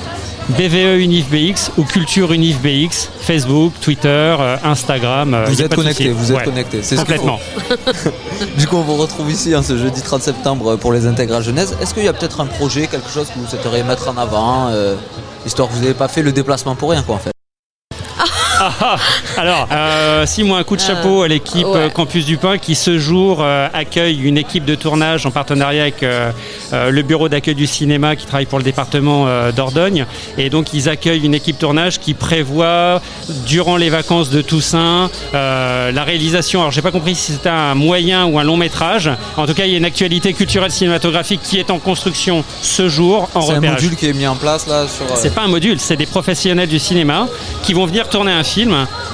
[0.51, 5.33] BVE Univ BX ou Culture Univ BX, Facebook, Twitter, euh, Instagram.
[5.35, 6.17] euh, Vous êtes connectés, souci.
[6.17, 6.45] vous êtes Ouais.
[6.45, 7.39] connectés, c'est ce qu'il Complètement.
[8.59, 11.77] Du coup, on vous retrouve ici hein, ce jeudi 30 septembre pour les intégrales Genèse.
[11.81, 14.69] Est-ce qu'il y a peut-être un projet, quelque chose que vous souhaiteriez mettre en avant,
[14.71, 14.97] euh,
[15.47, 17.32] histoire que vous n'avez pas fait le déplacement pour rien, quoi, en fait
[18.65, 18.97] Ah, ah.
[19.37, 21.77] Alors, euh, si moi un coup de chapeau à l'équipe ouais.
[21.77, 25.83] euh, Campus du Pain qui ce jour euh, accueille une équipe de tournage en partenariat
[25.83, 26.31] avec euh,
[26.73, 30.07] euh, le bureau d'accueil du cinéma qui travaille pour le département euh, d'Ordogne.
[30.39, 33.03] Et donc ils accueillent une équipe tournage qui prévoit
[33.47, 36.61] durant les vacances de Toussaint euh, la réalisation.
[36.61, 39.11] Alors j'ai pas compris si c'était un moyen ou un long métrage.
[39.37, 42.89] En tout cas, il y a une actualité culturelle cinématographique qui est en construction ce
[42.89, 45.05] jour en C'est un module qui est mis en place là sur.
[45.07, 47.27] euh, C'est pas un module, c'est des professionnels du cinéma
[47.65, 48.52] qui vont venir tourner un film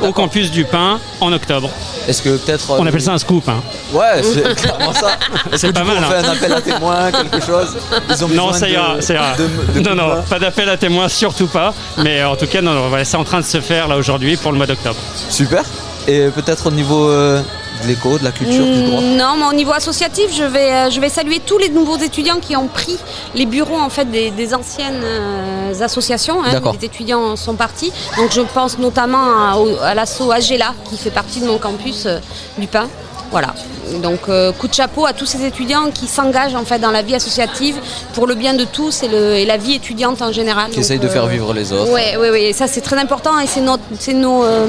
[0.03, 1.70] au campus du Pin en octobre.
[2.07, 2.70] Est-ce que peut-être.
[2.70, 3.48] On appelle ça un scoop.
[3.48, 3.61] hein.
[3.92, 5.11] Ouais, c'est clairement ça.
[5.57, 6.22] C'est pas mal, On fait hein.
[6.24, 7.77] un appel à témoins, quelque chose
[8.11, 9.35] Ils ont Non, ça de- ira, ça ira.
[9.37, 11.74] de- de non, non, pas d'appel à témoins, surtout pas.
[11.98, 13.96] Mais euh, en tout cas, non, non, voilà, c'est en train de se faire là
[13.96, 14.96] aujourd'hui pour le mois d'octobre.
[15.29, 15.62] Super.
[16.07, 17.42] Et peut-être au niveau euh,
[17.83, 20.91] de l'éco, de la culture, du droit Non, mais au niveau associatif, je vais, euh,
[20.91, 22.97] je vais saluer tous les nouveaux étudiants qui ont pris
[23.35, 26.43] les bureaux en fait des, des anciennes euh, associations.
[26.43, 26.51] hein.
[26.81, 27.93] Les étudiants sont partis.
[28.17, 29.57] Donc je pense notamment à,
[29.91, 32.19] à l'asso Agela qui fait partie de mon campus euh,
[32.59, 32.88] du Pain.
[33.31, 33.55] Voilà.
[34.03, 37.03] Donc euh, coup de chapeau à tous ces étudiants qui s'engagent en fait dans la
[37.03, 37.77] vie associative
[38.14, 40.71] pour le bien de tous et, le- et la vie étudiante en général.
[40.71, 41.91] Qui essayent de euh, faire vivre les autres.
[41.93, 44.67] Oui, oui, oui, ça c'est très important et c'est nos, euh,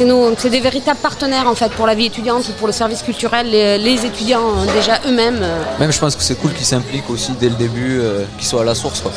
[0.00, 3.50] nos- des véritables partenaires en fait pour la vie étudiante ou pour le service culturel,
[3.50, 5.40] les, les étudiants euh, déjà eux-mêmes.
[5.42, 5.62] euh.
[5.80, 8.62] Même je pense que c'est cool qu'ils s'impliquent aussi dès le début, euh, qu'ils soient
[8.62, 9.00] à la source.
[9.00, 9.12] Quoi.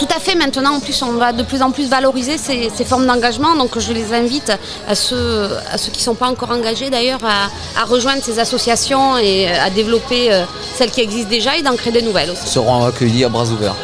[0.00, 2.84] Tout à fait, maintenant en plus on va de plus en plus valoriser ces, ces
[2.86, 4.50] formes d'engagement, donc je les invite
[4.88, 7.48] à ceux, à ceux qui ne sont pas encore engagés d'ailleurs à,
[7.80, 11.92] à rejoindre ces associations et à développer euh, celles qui existent déjà et d'en créer
[11.92, 12.48] des nouvelles aussi.
[12.48, 13.74] Seront accueillis à bras ouverts.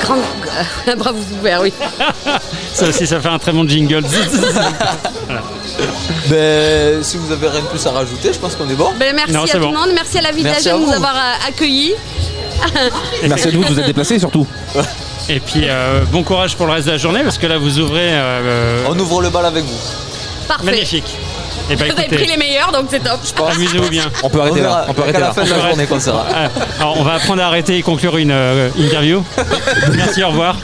[0.00, 0.20] Grande,
[0.96, 1.72] bravo ouvert, oui.
[2.74, 4.04] Ça aussi, ça fait un très bon jingle.
[6.28, 8.90] Ben, si vous avez rien de plus à rajouter, je pense qu'on est bon.
[8.98, 9.72] Ben, merci Non, à tout bon.
[9.72, 10.92] le monde, merci à la à de nous vous.
[10.92, 11.92] avoir euh, accueillis.
[13.28, 14.46] Merci à vous de vous être déplacés surtout.
[15.28, 17.78] Et puis, euh, bon courage pour le reste de la journée parce que là, vous
[17.78, 18.08] ouvrez.
[18.12, 19.78] euh, On ouvre le bal avec vous.
[20.48, 20.64] Parfait.
[20.64, 21.16] magnifique.
[21.70, 23.20] Et bah Vous avez pris les meilleurs, donc c'est top.
[23.54, 24.04] amusez-vous bien.
[24.24, 24.86] On peut arrêter verra là.
[24.88, 25.32] On peut arrêter la là.
[25.32, 26.26] fin de la journée qu'on sera.
[26.34, 26.48] Ah,
[26.80, 29.22] Alors, on va apprendre à arrêter et conclure une euh, interview.
[29.94, 30.56] Merci, au revoir.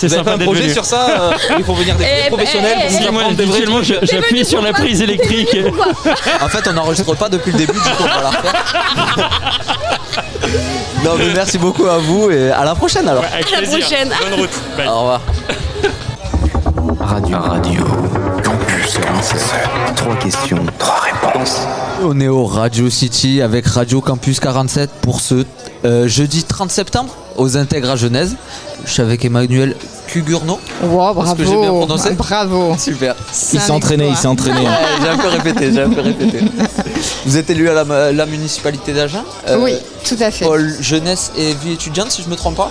[0.00, 0.72] C'est sympa pas un d'être projet venu.
[0.72, 3.20] sur ça euh, Il faut venir des vrais Eh, professionnels pour eh, nous Si, moi,
[3.22, 3.84] apprendre des vrais trucs.
[3.84, 5.56] je- j'appuie sur la prise électrique.
[6.42, 9.30] En fait, on n'enregistre pas depuis le début, du coup, on va la refaire.
[11.04, 13.24] non, mais merci beaucoup à vous et à la prochaine alors.
[13.32, 14.10] Avec À la prochaine.
[14.30, 14.50] Bonne route.
[14.76, 14.88] Bye.
[14.88, 15.20] Au revoir.
[17.00, 17.38] Radio.
[17.38, 17.84] Radio.
[18.44, 19.40] Campus 47.
[19.96, 20.58] Trois questions.
[20.78, 21.60] Trois réponses.
[22.02, 25.44] On est au Radio City avec Radio Campus 47 pour ce
[25.84, 28.36] euh, jeudi 30 septembre aux Intègres à Genèse.
[28.86, 29.74] Je suis avec Emmanuel
[30.06, 30.60] Cugurno.
[30.82, 31.78] Wow, Est-ce que j'ai bien bravo.
[31.86, 32.74] prononcé Bravo.
[32.78, 33.14] Super.
[33.52, 34.60] Il s'est entraîné, il s'est entraîné.
[34.60, 34.66] Ouais,
[35.02, 36.38] j'ai un peu répété, j'ai un peu répété.
[37.26, 39.74] Vous êtes élu à la, la municipalité d'Agen Euh, Oui,
[40.08, 40.44] tout à fait.
[40.44, 42.70] Pôle jeunesse et vie étudiante, si je me trompe pas.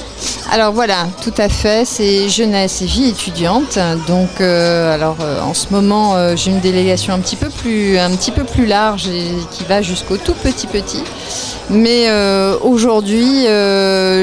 [0.51, 3.77] Alors voilà, tout à fait, c'est jeunesse et vie étudiante.
[4.07, 7.97] Donc euh, alors euh, en ce moment, euh, j'ai une délégation un petit peu plus
[7.97, 11.03] un petit peu plus large et qui va jusqu'au tout petit petit.
[11.71, 12.11] Mais
[12.61, 13.45] aujourd'hui,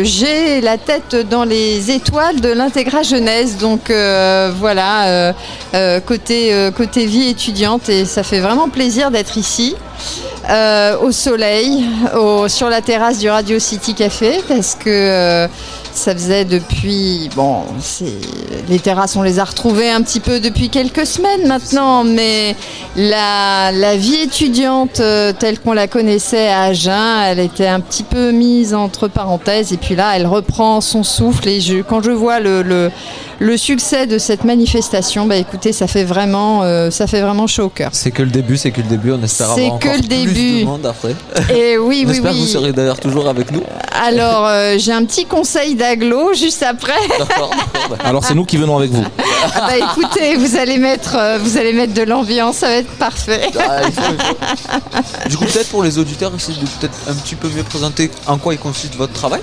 [0.05, 3.57] j'ai la tête dans les étoiles de l'intégrat jeunesse.
[3.57, 5.35] Donc voilà,
[6.07, 9.75] côté côté vie étudiante et ça fait vraiment plaisir d'être ici.
[10.49, 11.85] Euh, au soleil,
[12.49, 15.49] sur la terrasse du Radio City Café, parce que euh,
[15.93, 17.31] ça faisait depuis.
[17.37, 17.63] Bon,
[18.69, 22.57] les terrasses, on les a retrouvées un petit peu depuis quelques semaines maintenant, mais
[22.97, 28.33] la, vie étudiante euh, telle qu'on la connaissait à Agen, elle était un petit peu
[28.33, 31.49] mise entre parenthèses, et puis là, elle reprend son souffle.
[31.49, 32.91] Et quand je vois le,
[33.39, 37.65] le succès de cette manifestation, bah écoutez, ça fait vraiment, euh, ça fait vraiment chaud
[37.65, 37.91] au cœur.
[37.93, 39.13] C'est que le début, c'est que le début.
[39.13, 40.61] On espère C'est avoir que encore le plus début.
[40.61, 41.15] de monde après.
[41.55, 42.49] Et oui, oui, J'espère que vous oui.
[42.49, 43.63] serez d'ailleurs toujours avec nous.
[44.05, 46.93] Alors, euh, j'ai un petit conseil d'aglo juste après.
[47.19, 47.51] D'accord.
[47.75, 48.07] d'accord.
[48.07, 49.05] Alors c'est nous qui venons avec vous.
[49.55, 52.91] Ah bah écoutez, vous allez mettre, euh, vous allez mettre de l'ambiance, ça va être
[52.99, 53.49] parfait.
[53.59, 55.29] Ah, il faut, il faut.
[55.29, 58.39] Du coup, peut-être pour les auditeurs, essayez de peut-être un petit peu mieux présenter en
[58.39, 59.41] quoi il consiste votre travail.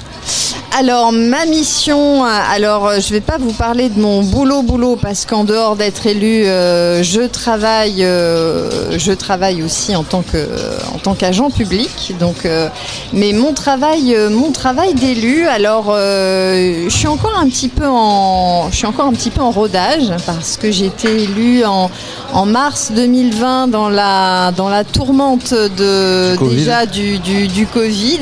[0.77, 4.97] Alors ma mission, euh, alors euh, je vais pas vous parler de mon boulot boulot
[5.01, 10.47] parce qu'en dehors d'être élu, euh, je travaille, euh, je travaille aussi en tant que
[10.93, 12.13] en tant qu'agent public.
[12.19, 12.69] Donc, euh,
[13.13, 18.75] mais mon travail, mon travail d'élu, alors je suis encore un petit peu en, je
[18.77, 21.89] suis encore un petit peu en rodage parce que j'ai été élu en
[22.31, 28.19] en mars 2020 dans la dans la tourmente de Du déjà du, du, du Covid.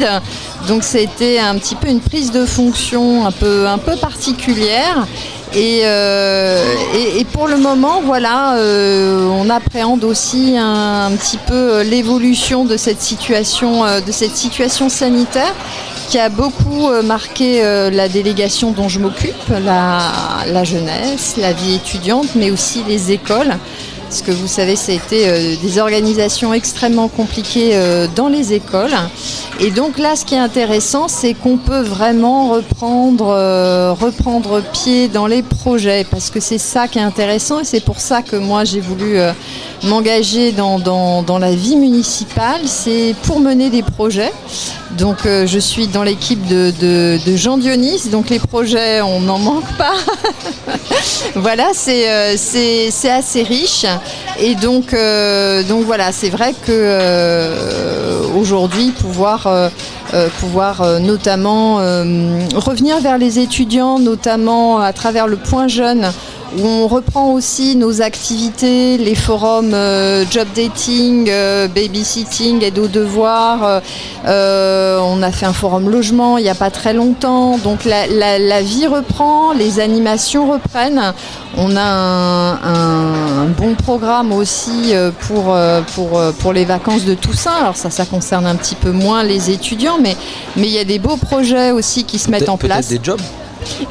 [0.67, 5.07] Donc c'était un petit peu une prise de fonction un peu, particulière.
[5.53, 6.75] Et, euh,
[7.17, 13.01] et, pour le moment, voilà, euh, on appréhende aussi un, petit peu l'évolution de cette
[13.01, 14.01] situation, euh,
[14.89, 15.53] sanitaire
[16.09, 21.75] qui a beaucoup euh, marqué euh, la délégation dont je m'occupe, la jeunesse, la vie
[21.75, 23.55] étudiante, mais aussi les écoles.
[24.09, 28.95] Parce que vous savez, été euh, des organisations extrêmement compliquées euh, dans les écoles.
[29.59, 35.09] Et donc là, ce qui est intéressant, c'est qu'on peut vraiment reprendre, euh, reprendre pied
[35.09, 38.37] dans les projets, parce que c'est ça qui est intéressant, et c'est pour ça que
[38.37, 39.17] moi j'ai voulu
[39.83, 44.31] m'engager dans, dans, la vie municipale, c'est pour mener des projets.
[44.97, 49.39] Donc je suis dans l'équipe de, de, de Jean Dionis, donc les projets, on n'en
[49.39, 49.95] manque pas.
[51.35, 52.07] voilà, c'est
[53.09, 53.85] assez riche.
[54.39, 59.69] Et donc, euh, donc voilà, c'est vrai que euh, aujourd'hui, pouvoir, euh,
[60.39, 61.75] pouvoir notamment
[62.55, 66.11] revenir vers les étudiants, notamment à travers le point jeune,
[66.63, 73.81] on reprend aussi nos activités, les forums euh, job dating, euh, babysitting, aide aux devoirs.
[74.25, 77.57] euh, on a fait un forum logement il n'y a pas très longtemps.
[77.57, 81.13] Donc la, la- la vie reprend, les animations reprennent.
[81.57, 84.93] On a un, un- un bon programme aussi
[85.27, 85.55] pour,
[85.95, 87.51] pour, pour les vacances de Toussaint.
[87.61, 90.15] Alors ça, ça concerne un petit peu moins les étudiants, mais
[90.55, 92.87] mais il y a des beaux projets aussi qui se mettent en Peut-être place.
[92.87, 93.21] des jobs.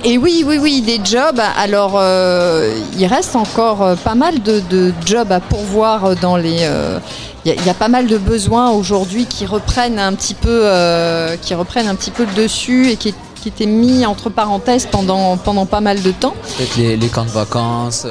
[0.05, 1.41] Et oui, oui, oui, des jobs.
[1.59, 6.59] Alors, euh, il reste encore euh, pas mal de, de jobs à pourvoir dans les.
[6.63, 6.99] euh,
[7.45, 10.35] Il y, a- il y a pas mal de besoins aujourd'hui qui reprennent un petit
[10.35, 14.31] peu, euh, qui reprennent un petit peu le dessus et qui, qui étaient mis entre
[14.31, 16.35] parenthèses pendant pendant pas mal de temps.
[16.59, 18.05] Peut-être les, les camps de vacances.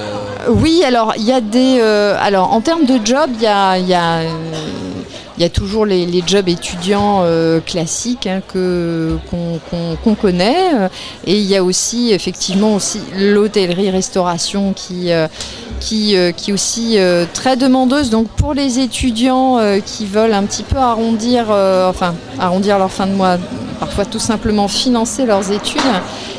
[0.48, 1.82] Oui, alors il y a des.
[2.22, 4.20] alors en termes de jobs, il y a, il y a,
[5.38, 10.90] il y a toujours les, jobs étudiants euh, classiques hein, que qu'on connaît,
[11.26, 15.28] et il y a aussi effectivement aussi l'hôtellerie-restauration qui euh,
[15.82, 16.98] qui, euh, qui est aussi
[17.34, 18.10] très demandeuse.
[18.10, 23.14] Donc pour les étudiants qui veulent un petit peu arrondir, enfin arrondir leur fin de
[23.14, 23.38] mois
[23.76, 25.82] parfois tout simplement financer leurs études,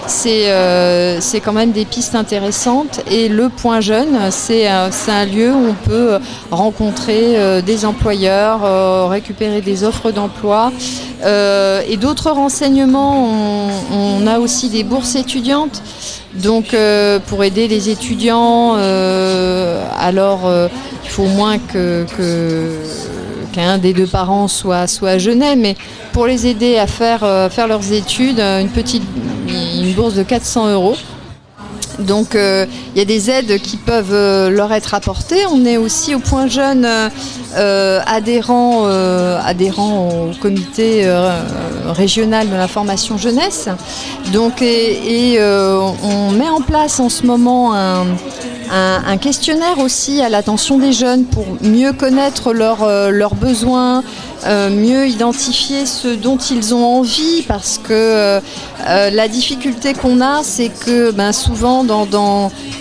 [0.07, 3.01] c'est euh, c'est quand même des pistes intéressantes.
[3.11, 6.19] Et le point jeune, c'est euh, un lieu où on peut
[6.51, 10.73] rencontrer euh, des employeurs, récupérer des offres d'emploi.
[11.89, 13.29] Et d'autres renseignements,
[13.93, 15.83] on, a aussi des bourses étudiantes.
[16.35, 16.77] Donc
[17.27, 18.75] pour aider les étudiants,
[19.99, 20.41] alors
[21.05, 23.16] il faut au moins que, que-
[23.81, 25.77] des deux parents soit, soit Genève, mais
[26.13, 29.03] pour les aider à faire, euh, faire leurs études, euh, une petite
[29.95, 30.97] bourse de 400 euros.
[31.99, 34.13] Donc euh, il y a des aides qui peuvent
[34.51, 35.47] leur être apportées.
[35.51, 36.87] On est aussi au point jeune
[37.55, 38.87] adhérent,
[39.43, 41.11] adhérent au comité
[41.87, 43.71] régional de la formation jeunesse.
[44.35, 48.05] Donc et, et, on met en place en ce moment un,
[48.73, 54.03] un- questionnaire aussi à l'attention des jeunes pour mieux connaître leurs euh, besoins,
[54.47, 58.41] euh, mieux identifier ce dont ils ont envie parce que euh,
[59.11, 61.85] la difficulté qu'on a, c'est que ben, souvent,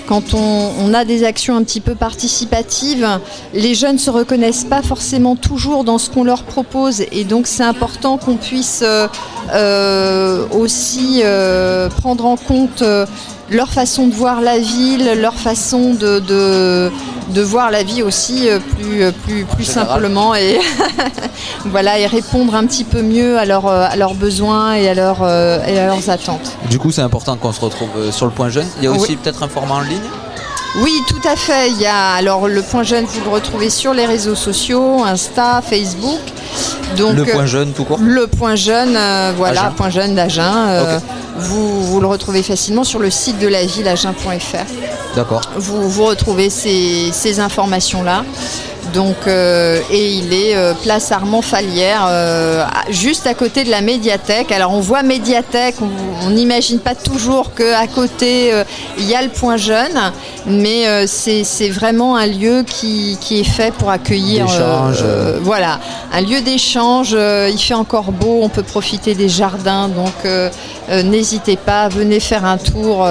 [0.08, 3.08] quand on, on a des actions un petit peu participatives,
[3.54, 7.02] les jeunes ne se reconnaissent pas forcément toujours dans ce qu'on leur propose.
[7.12, 8.84] Et donc, c'est important qu'on puisse
[10.52, 11.24] aussi
[12.02, 12.84] prendre en compte
[13.49, 16.91] leur façon de voir la ville, leur façon de, de,
[17.29, 19.88] de voir la vie aussi euh, plus, euh, plus, plus Général.
[19.88, 20.60] simplement et,
[21.65, 25.60] voilà, et répondre un petit peu mieux à, leurs à leurs besoins et à, euh,
[25.67, 26.53] et à leurs attentes.
[26.69, 28.67] Du coup, c'est important qu'on se retrouve euh, sur le point jeune.
[28.79, 29.15] Il y a aussi Oui.
[29.21, 29.99] peut-être un format en ligne?
[30.81, 31.69] Oui, tout à fait.
[31.69, 35.62] Il y a alors le point jeune, vous le retrouvez sur les réseaux sociaux, Insta,
[35.62, 36.19] Facebook.
[36.97, 37.97] Donc, Le euh, point jeune tout court?
[38.01, 39.73] Le point jeune, euh, voilà, Agen.
[39.77, 40.43] point jeune d'Agen.
[40.67, 40.99] euh,
[41.38, 43.88] vous, vous le retrouvez facilement sur le site de la ville.
[45.15, 45.39] D'accord.
[45.55, 48.25] Vous, vous retrouvez ces, ces informations-là.
[48.95, 53.81] Donc, euh, et il est euh, place Armand Falière, euh, juste à côté de la
[53.81, 54.53] médiathèque.
[54.53, 55.75] Alors on voit médiathèque,
[56.25, 58.51] on n'imagine pas toujours qu'à côté
[58.97, 59.99] il y a le point jeune,
[60.47, 64.45] mais c'est vraiment un lieu qui, qui est fait pour accueillir.
[65.41, 65.79] Voilà,
[66.13, 67.12] un lieu d'échange.
[67.12, 70.13] il fait encore beau, on peut profiter des jardins, donc
[71.03, 73.05] n'hésitez pas, venez faire un tour.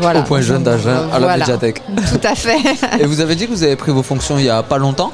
[0.00, 0.20] voilà.
[0.20, 1.36] Au point jeune d'Agen, à la Voilà.
[1.38, 1.80] médiathèque.
[2.10, 2.58] Tout à fait.
[3.00, 5.11] Et vous avez dit que vous avez pris vos fonctions il y a pas longtemps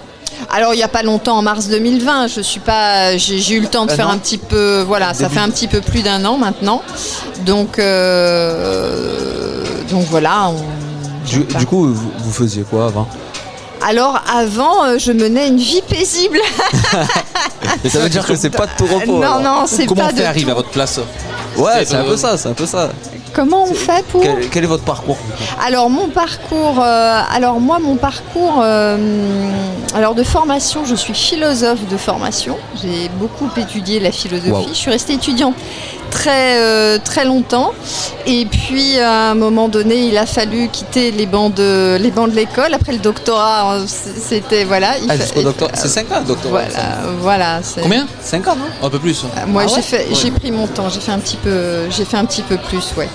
[0.50, 3.66] Alors il n'y a pas longtemps, en mars 2020, je suis pas, j'ai eu le
[3.68, 6.00] temps de Un faire an un petit peu, voilà, ça fait un petit peu plus
[6.02, 6.82] d'un an maintenant.
[7.44, 10.48] Donc, euh, donc voilà.
[10.50, 13.06] on- du, du coup, vous, vous faisiez quoi avant?
[13.86, 16.40] Alors avant, euh, je menais une vie paisible.
[17.84, 19.18] Et ça veut dire que c'est pas de tout repos.
[19.18, 19.40] non, alors.
[19.40, 20.50] non, c'est Comment pas on fait de tout.
[20.50, 20.98] à votre place?
[21.56, 22.88] Ouais, c'est un peu ça, c'est un peu ça.
[23.32, 25.18] Comment on fait pour Quel, quel est votre parcours
[25.64, 28.96] Alors mon parcours, euh, alors moi mon parcours, euh,
[29.94, 32.56] alors de formation, je suis philosophe de formation.
[32.82, 34.50] J'ai beaucoup étudié la philosophie.
[34.50, 34.68] Wow.
[34.68, 35.54] Je suis restée étudiante
[36.10, 37.72] très euh, très longtemps.
[38.26, 42.30] Et puis à un moment donné, il a fallu quitter les bancs de les bancs
[42.30, 42.74] de l'école.
[42.74, 44.98] Après le doctorat, c'était voilà.
[45.02, 45.72] il Ah, fa- doctorat.
[45.74, 46.62] C'est 5 ans le doctorat.
[47.20, 48.06] Voilà, Combien?
[48.22, 48.86] 5 ans, non?
[48.86, 49.24] Un peu plus.
[49.46, 49.82] moi, Ah j'ai ouais?
[49.82, 50.88] fait, j'ai pris mon temps.
[50.88, 53.08] J'ai fait un petit peu, j'ai fait un petit peu plus, ouais.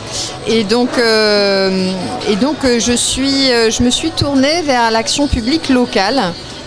[0.47, 1.91] Et donc, euh,
[2.29, 6.21] et donc, euh, je suis, je me suis tournée vers l'action publique locale.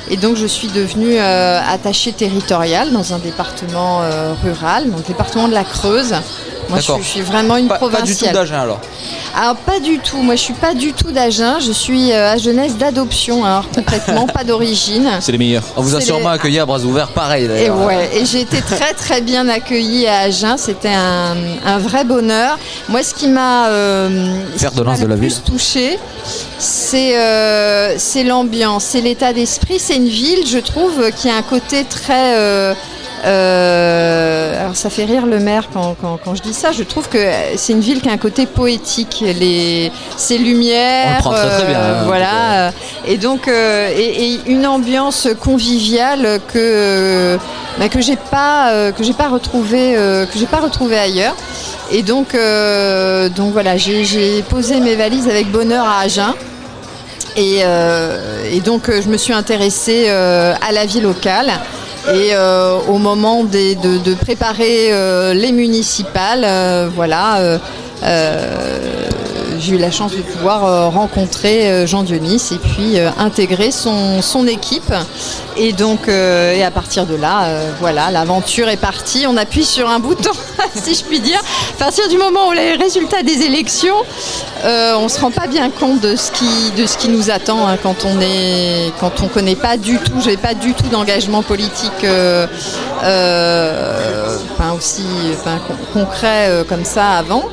[0.09, 5.49] Et donc, je suis devenue euh, attachée territoriale dans un département euh, rural, le département
[5.49, 6.15] de la Creuse.
[6.69, 7.05] Moi, je suis, D'accord.
[7.05, 8.07] je suis vraiment une Pas, pas provinciale.
[8.07, 8.81] du tout d'Agen alors.
[9.39, 12.39] Alors pas du tout, moi je suis pas du tout d'Agen, je suis euh, à
[12.39, 15.11] jeunesse d'adoption, alors complètement pas d'origine.
[15.21, 15.63] C'est les meilleurs.
[15.77, 17.85] On vous a sûrement les- accueilli à bras ouverts, pareil Et d'ailleurs.
[17.85, 22.59] ouais, et j'ai été très très bien accueillie à Agen, c'était un, un vrai bonheur.
[22.89, 24.09] Moi ce qui m'a euh,
[24.59, 25.99] le plus touchée,
[26.59, 31.43] c'est euh, c'est l'ambiance, c'est l'état d'esprit, c'est une ville, je trouve, qui a un
[31.43, 32.35] côté très
[33.25, 36.73] euh, alors ça fait rire le maire quand, quand- quand je dis ça.
[36.73, 37.19] Je trouve que
[37.57, 39.25] c'est une ville qui a un côté poétique.
[39.41, 42.73] Les, ses lumières, On le prend très, très bien, euh, hein, voilà.
[43.07, 47.39] Et donc euh, et, et une ambiance conviviale que
[47.79, 49.95] bah, que j'ai pas que j'ai pas retrouvé
[50.33, 51.35] que j'ai pas retrouvé ailleurs.
[51.91, 52.37] Et donc
[53.37, 56.35] donc voilà, j'ai posé mes valises avec bonheur à Agen.
[57.37, 57.61] Et,
[58.53, 61.53] et donc je me suis intéressée à la vie locale.
[62.15, 67.59] Et euh, au moment des- de, de préparer euh, les municipales, euh, voilà, euh,
[68.05, 69.06] euh,
[69.59, 73.71] j'ai eu la chance de pouvoir euh, rencontrer euh, Jean Dionis et puis euh, intégrer
[73.71, 74.93] son, son équipe.
[75.57, 77.49] Et donc, et à partir de là,
[77.81, 79.25] voilà, l'aventure est partie.
[79.27, 80.33] On appuie sur un bouton
[80.75, 81.41] si je puis dire.
[81.77, 83.97] À partir du moment où les résultats des élections,
[84.65, 87.79] on se rend pas bien compte de ce qui, de ce qui nous attend hein,
[87.83, 92.05] quand on est, quand on connaît pas du tout, j'ai pas du tout d'engagement politique,
[93.01, 97.45] enfin aussi, enfin, con- concret euh, comme ça avant.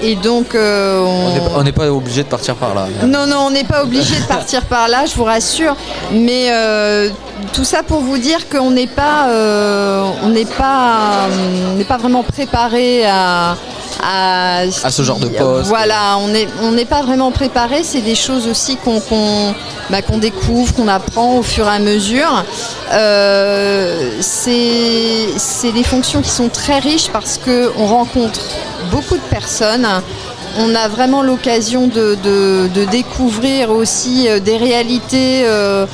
[0.00, 2.86] Et donc, euh, On n'est- On n'est pas obligé de partir par là.
[3.06, 5.74] non, non, on n'est pas obligé de partir par là, je vous rassure.
[6.12, 7.08] Mais euh,
[7.52, 11.26] tout ça pour vous dire qu'on n'est pas, euh, on n'est pas,
[11.72, 13.56] on n'est pas vraiment préparé à,
[14.02, 15.68] à, À ce genre de poste.
[15.68, 17.82] Voilà, on n'est on n'est pas vraiment préparé.
[17.82, 19.00] C'est des choses aussi qu'on
[19.90, 22.44] bah, découvre, qu'on apprend au fur et à mesure.
[22.92, 28.40] Euh, c'est des fonctions qui sont très riches parce qu'on rencontre
[28.90, 29.86] beaucoup de personnes.
[30.58, 35.86] On a vraiment l'occasion de, de- de découvrir aussi euh, des réalités euh,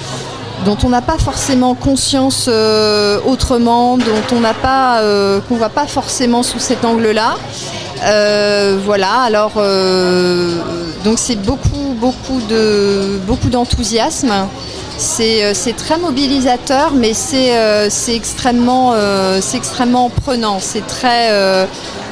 [0.64, 5.68] dont on n'a pas forcément conscience euh, autrement, dont on n'a pas, euh, qu'on voit
[5.68, 7.34] pas forcément sous cet angle-là.
[8.02, 10.56] Euh, voilà, alors euh,
[11.04, 14.32] donc c'est beaucoup, beaucoup de, beaucoup d'enthousiasme.
[14.96, 17.52] C'est, euh, très mobilisateur, mais c'est,
[18.14, 18.94] extrêmement,
[19.54, 20.58] extrêmement prenant.
[20.60, 21.66] C'est très.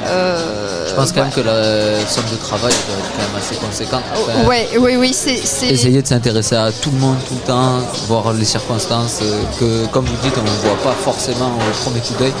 [0.07, 3.55] Euh, Je pense quand même que la somme de travail doit être quand même assez
[3.55, 4.03] conséquente.
[4.13, 7.79] Enfin, ouais, oui, oui, c'est, Essayer de s'intéresser à tout le monde tout le temps,
[8.07, 11.99] voir les circonstances euh, que, comme vous dites, on ne voit pas forcément au premier
[12.01, 12.33] coup d'œil.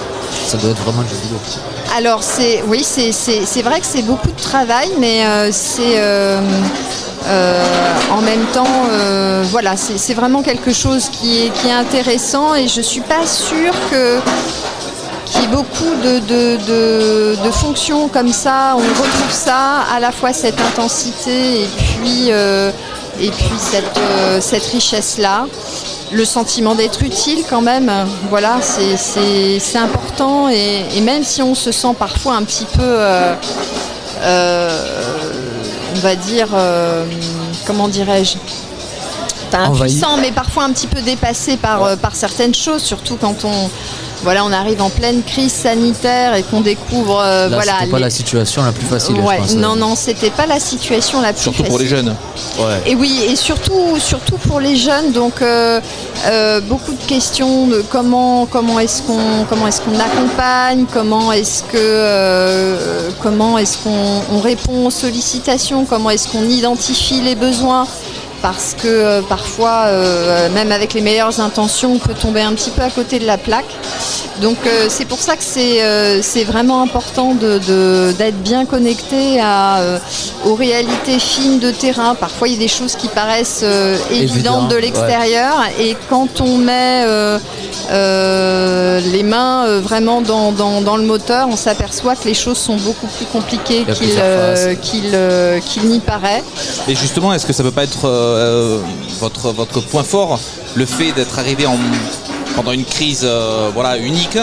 [0.47, 1.39] Ça doit être vraiment du boulot.
[1.95, 6.39] Alors c'est oui c'est, vrai que c'est beaucoup de travail mais euh, c'est euh,
[8.11, 8.63] en même temps
[9.51, 13.73] voilà c'est, vraiment quelque chose qui est, qui est intéressant et je suis pas sûre
[13.91, 14.17] que
[15.41, 20.59] ait beaucoup de, de- de- fonctions comme ça, on retrouve ça, à la fois cette
[20.59, 22.71] intensité et puis, euh,
[23.19, 25.45] et puis cette, euh, cette richesse-là.
[26.11, 27.91] Le sentiment d'être utile quand même,
[28.29, 28.97] voilà, c'est-
[29.79, 30.47] important.
[30.49, 33.33] Et, même si on se sent parfois un petit peu, euh,
[35.95, 36.47] on va dire,
[37.65, 38.35] comment dirais-je,
[39.57, 43.45] pas impuissant, mais parfois un petit peu dépassé par, euh, par certaines choses, surtout quand
[43.45, 43.69] on,
[44.23, 47.97] voilà, on arrive en pleine crise sanitaire et qu'on découvre, euh, Là, voilà, c'était pas
[47.97, 49.55] les- la situation la plus facile, Ouais, je pense.
[49.55, 52.05] non, non, c'était pas la situation la plus Surtout pour les facile.
[52.07, 52.15] jeunes.
[52.85, 55.79] Et oui, et surtout, surtout pour les jeunes, donc euh,
[56.27, 61.63] euh, beaucoup de questions de comment, comment est-ce qu'on, comment est-ce qu'on accompagne, comment est-ce
[61.63, 67.85] que, euh, comment est-ce qu'on on répond aux sollicitations, comment est-ce qu'on identifie les besoins.
[68.43, 72.71] Parce que euh, parfois, euh, même avec les meilleures intentions, on peut tomber un petit
[72.71, 73.73] peu à côté de la plaque.
[74.41, 79.79] Donc euh, c'est pour ça que c'est vraiment important de- de- d'être bien connecté à,
[80.45, 82.15] aux réalités fines de terrain.
[82.15, 83.63] Parfois il y a des choses qui paraissent
[84.11, 84.81] évidentes Évident, de ouais.
[84.81, 87.05] l'extérieur et quand on met
[87.91, 93.07] les mains vraiment dans, dans- dans le moteur, on s'aperçoit que les choses sont beaucoup
[93.07, 93.85] plus compliquées
[94.81, 96.43] qu'il n'y paraît.
[96.87, 98.79] Et justement, est-ce que ça peut pas être euh,
[99.19, 100.39] votre, votre point fort,
[100.75, 101.77] le fait d'être arrivé en,
[102.55, 104.37] pendant une crise euh, voilà, unique,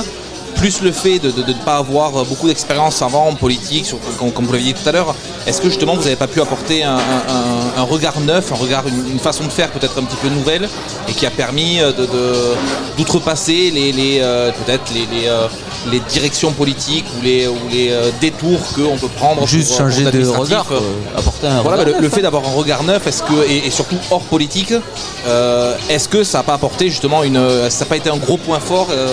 [0.61, 3.99] plus le fait de de- de ne pas avoir beaucoup d'expérience avant en politique, sur-
[4.19, 5.15] comme, comme vous l'aviez dit tout à l'heure,
[5.47, 8.57] est-ce que justement vous n'avez pas pu apporter un, un- un- un regard neuf, un
[8.57, 10.69] regard, une, une façon de faire peut-être un petit peu nouvelle,
[11.09, 12.09] et qui a permis euh, de-
[12.99, 15.47] d'outrepasser les, les, euh, peut-être les, les, euh,
[15.91, 20.03] les directions politiques ou les, ou les euh, détours qu'on peut prendre Juste pour, changer
[20.05, 20.81] pour de regard, euh,
[21.17, 22.23] apporter un voilà, regard bah, le, le neuf, fait hein.
[22.25, 24.75] d'avoir un regard neuf, est-ce que et, et surtout hors politique,
[25.27, 27.41] euh, est-ce que ça n'a pas apporté justement une,
[27.71, 29.09] ça n'a pas été un gros point fort euh,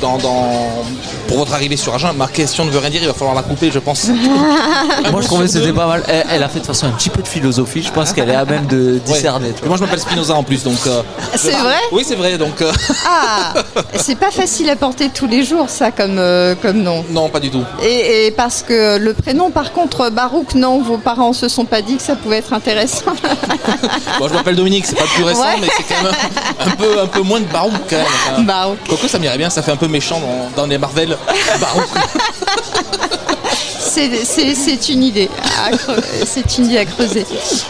[0.00, 0.84] dans, dans-
[1.26, 3.42] pour votre arrivée sur Agen Ma question ne veut rien dire, il va falloir la
[3.42, 4.06] couper, je pense.
[5.12, 6.02] Moi je trouvais que c'était pas mal.
[6.08, 7.82] Elle, elle a fait de toute façon un petit peu de philosophie.
[7.82, 9.52] Je pense qu'elle est à même de discerner.
[9.64, 10.78] Et moi je m'appelle Spinoza en plus, donc.
[10.86, 11.02] euh,
[11.36, 11.76] C'est je- vrai?
[11.92, 12.60] Oui, c'est vrai, donc.
[12.62, 12.72] euh,
[13.06, 13.54] Ah,
[13.96, 17.04] c'est pas facile à porter tous les jours ça comme, euh, comme nom.
[17.10, 17.62] non, pas du tout.
[17.82, 21.82] Et, et parce que le prénom, par contre, Barouk, non, vos parents se sont pas
[21.82, 23.12] dit que ça pouvait être intéressant.
[24.18, 25.56] Moi je m'appelle Dominique, c'est pas le plus récent, Ouais.
[25.60, 26.12] mais c'est quand même
[26.60, 28.06] un, un peu, un peu moins de barouk quand même.
[28.32, 28.78] Enfin, Barouk.
[28.88, 31.16] Quoique ça m'irait bien, ça fait un peu méchant dans, dans les Marvel.
[31.60, 31.88] Barouk.
[33.98, 35.28] C'est une idée.
[36.24, 37.26] C'est une idée à creuser.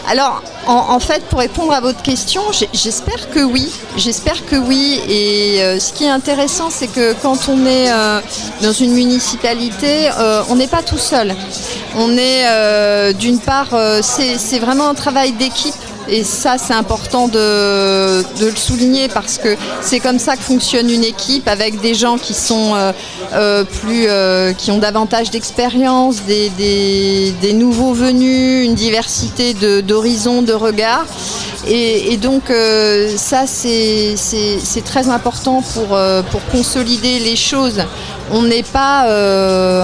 [0.07, 2.41] Alors, en, en fait, pour répondre à votre question,
[2.73, 3.71] j'espère que oui.
[3.97, 5.01] J'espère que oui.
[5.07, 8.19] Et euh, ce qui est intéressant, c'est que quand on est euh,
[8.61, 11.33] dans une municipalité, euh, on n'est pas tout seul.
[11.95, 13.69] On est, d'une part,
[14.01, 15.73] c'est vraiment un travail d'équipe.
[16.11, 21.03] Et ça, c'est important de, le souligner parce que c'est comme ça que fonctionne une
[21.03, 22.91] équipe avec des gens qui sont euh,
[23.33, 31.05] euh, plus, euh, qui ont davantage d'expérience, des, nouveaux venus, une diversité d'horizons, de, regards.
[31.67, 32.51] Et, donc
[33.17, 34.15] ça, c'est
[34.83, 35.97] très important pour,
[36.31, 37.81] pour, consolider les choses.
[38.31, 39.05] On n'est pas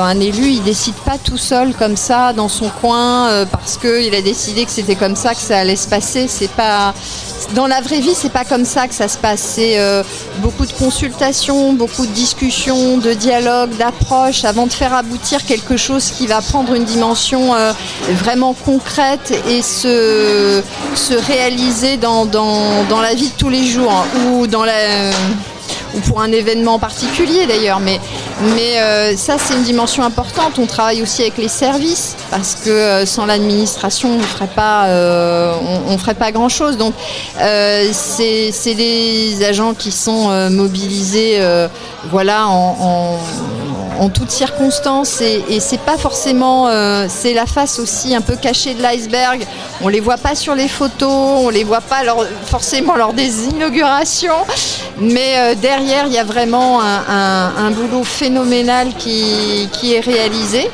[0.04, 4.22] un élu, il décide pas tout seul comme ça dans son coin parce qu'il a
[4.22, 6.15] décidé que c'était comme ça que ça allait se passer.
[6.28, 6.94] C'est pas
[7.54, 9.42] dans la vraie vie, c'est pas comme ça que ça se passe.
[9.42, 10.04] C'est euh,
[10.38, 16.12] beaucoup de consultations, beaucoup de discussions, de dialogues, d'approches avant de faire aboutir quelque chose
[16.12, 17.74] qui va prendre une dimension euh,
[18.10, 20.64] vraiment concrète et se,
[20.96, 24.74] se réaliser dans, dans, dans, la vie de tous les jours hein, ou dans la
[24.74, 25.12] euh,
[25.96, 27.80] ou pour un événement particulier d'ailleurs.
[27.80, 28.00] Mais,
[28.56, 30.60] mais euh, ça, c'est une dimension importante.
[30.60, 34.86] On travaille aussi avec les services parce que euh, sans l'administration, on ne ferait pas,
[34.86, 35.54] euh,
[35.88, 36.78] on, ferait pas grand chose.
[36.78, 36.94] Donc,
[37.38, 41.40] c'est des agents qui sont mobilisés,
[42.12, 43.18] voilà, en
[44.00, 48.74] en toutes circonstances et, c'est pas forcément euh, c'est la face aussi un peu cachée
[48.74, 49.46] de l'iceberg
[49.82, 52.04] on les voit pas sur les photos on les voit pas
[52.46, 54.46] forcément lors des inaugurations
[55.00, 60.70] mais euh, derrière il y a vraiment un, boulot phénoménal qui, est réalisé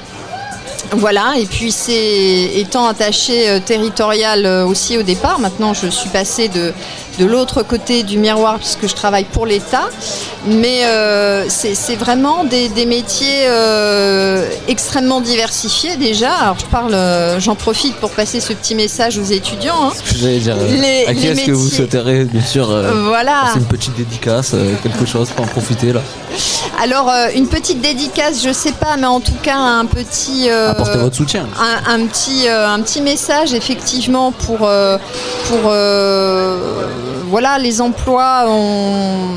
[0.93, 6.49] voilà, et puis c'est étant attaché euh, territorial aussi au départ, maintenant je suis passée
[6.49, 9.89] de l'autre côté du miroir puisque je travaille pour l'État.
[10.47, 16.31] Mais euh, c'est vraiment des, métiers euh, extrêmement diversifiés déjà.
[16.33, 19.89] Alors je parle, euh, j'en profite pour passer ce petit message aux étudiants.
[19.89, 19.93] Hein.
[20.21, 22.67] Les, à qui est-ce que vous souhaiterez, bien sûr,
[23.05, 23.51] voilà.
[23.53, 26.01] c'est une petite dédicace, quelque chose pour en profiter là.
[26.81, 30.49] Alors une petite dédicace, je sais pas, mais en tout cas un petit.
[30.49, 31.47] Apportez votre soutien.
[31.87, 35.71] Un, petit, un petit message effectivement pour pour
[37.29, 38.45] voilà les emplois.
[38.47, 39.27] On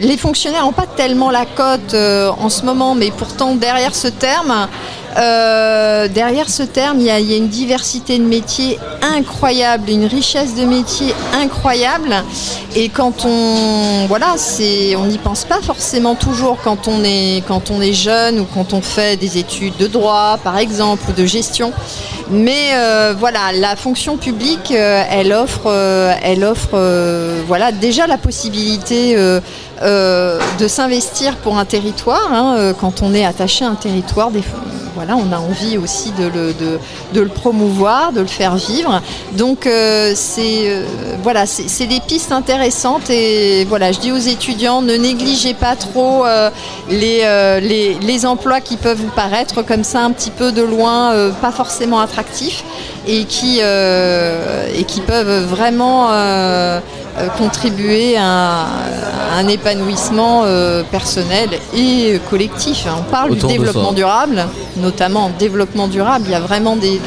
[0.00, 4.08] les fonctionnaires n'ont pas tellement la cote euh, en ce moment, mais pourtant derrière ce
[4.08, 4.68] terme,
[5.16, 10.64] euh, derrière ce terme, il y, a une diversité de métiers incroyable, une richesse de
[10.64, 12.14] métiers incroyable.
[12.74, 17.70] Et quand on, voilà, c'est, on n'y pense pas forcément toujours quand on est, quand
[17.70, 21.26] on est jeune ou quand on fait des études de droit, par exemple, ou de
[21.26, 21.72] gestion.
[22.30, 25.70] Mais euh, voilà, la fonction publique, euh, elle offre,
[27.46, 29.16] voilà, déjà la possibilité.
[29.82, 34.42] de s'investir pour un territoire, hein, quand on est attaché à un territoire, des,
[34.94, 36.30] voilà, on a envie aussi de
[37.20, 39.00] le, promouvoir, de le faire vivre.
[39.32, 40.84] Donc euh, c'est euh,
[41.22, 46.24] voilà, c'est des pistes intéressantes et voilà, je dis aux étudiants, ne négligez pas trop
[46.26, 46.50] euh,
[46.88, 51.98] les, emplois qui peuvent vous paraître comme ça un petit peu de loin, pas forcément
[51.98, 52.62] attractifs
[53.08, 53.60] et qui
[55.06, 56.08] peuvent vraiment
[57.18, 58.66] euh, contribuer à,
[59.36, 62.86] un épanouissement euh, personnel et collectif.
[62.86, 62.96] Hein.
[63.00, 64.46] On parle Autour du développement durable,
[64.78, 67.00] notamment développement durable, il y a vraiment des,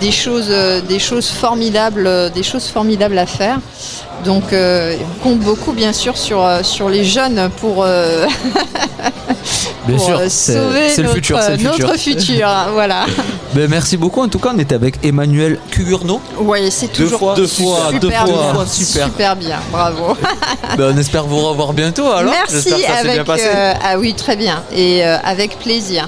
[0.00, 3.60] des choses, euh, des choses formidables, euh, des choses formidables à faire.
[4.24, 7.74] Donc euh, on compte beaucoup bien sûr sur, sur les jeunes pour,
[9.86, 13.04] pour sauver notre, futur, hein, voilà.
[13.54, 14.20] Ben, merci beaucoup.
[14.20, 16.20] En tout cas, on était avec Emmanuel Cugurno.
[16.38, 18.66] Oui, c'est toujours deux fois, super, deux fois, bien.
[18.66, 19.36] Super.
[19.36, 19.58] bien.
[19.72, 20.14] Bravo.
[20.76, 22.06] Ben, on espère vous revoir bientôt.
[22.10, 22.68] Alors, merci.
[22.68, 23.22] Que avec,
[23.82, 26.06] ah oui, très bien et avec plaisir.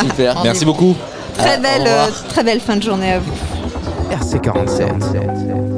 [0.00, 0.40] Super.
[0.42, 0.96] merci beaucoup.
[1.38, 3.32] Très ah, belle, euh, très belle fin de journée à vous.
[4.10, 5.77] RC47.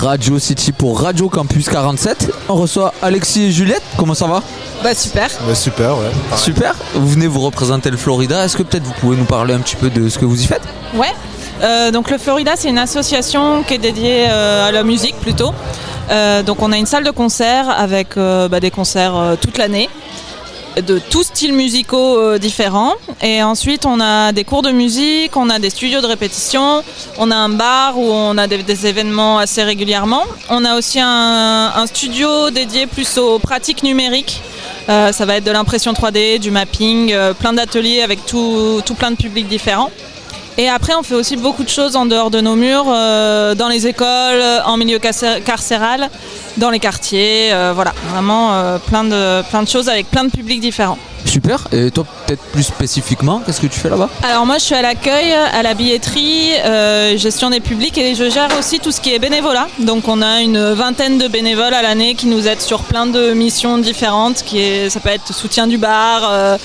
[0.00, 2.32] Radio City pour Radio Campus 47.
[2.48, 3.82] On reçoit Alexis et Juliette.
[3.98, 4.42] Comment ça va?
[4.82, 5.28] Bah super.
[5.54, 6.10] super, ouais.
[6.36, 6.74] Super.
[6.94, 8.42] Vous venez vous représenter le Florida.
[8.44, 10.46] Est-ce que peut-être vous pouvez nous parler un petit peu de ce que vous y
[10.46, 10.62] faites?
[10.94, 11.12] Ouais.
[11.62, 15.52] Euh, donc le Florida, c'est une association qui est dédiée euh, à la musique plutôt.
[16.10, 19.58] Euh, donc on a une salle de concert avec euh, bah, des concerts euh, toute
[19.58, 19.90] l'année
[20.80, 22.94] de tous styles musicaux euh, différents.
[23.22, 26.82] Et ensuite, on a des cours de musique, on a des studios de répétition,
[27.18, 30.22] on a un bar où on a des, événements assez régulièrement.
[30.48, 34.40] On a aussi un, studio dédié plus aux pratiques numériques.
[34.88, 38.94] Euh, ça va être de l'impression 3D, du mapping, euh, plein d'ateliers avec tout, tout
[38.94, 39.90] plein de publics différents.
[40.56, 43.68] Et après, on fait aussi beaucoup de choses en dehors de nos murs, euh, dans
[43.68, 46.08] les écoles, en milieu carcé- carcéral,
[46.56, 47.52] dans les quartiers.
[47.74, 50.98] voilà, vraiment plein, de, plein de choses avec plein de publics différents.
[51.24, 51.66] Super.
[51.72, 54.82] Et toi, peut-être plus spécifiquement, qu'est-ce que tu fais là-bas Alors moi, je suis à
[54.82, 59.14] l'accueil, à la billetterie, euh, gestion des publics et je gère aussi tout ce qui
[59.14, 59.68] est bénévolat.
[59.78, 63.32] Donc on a une vingtaine de bénévoles à l'année qui nous aident sur plein de
[63.32, 64.42] missions différentes.
[64.44, 66.22] Qui est, ça peut être soutien du bar.
[66.30, 66.56] euh,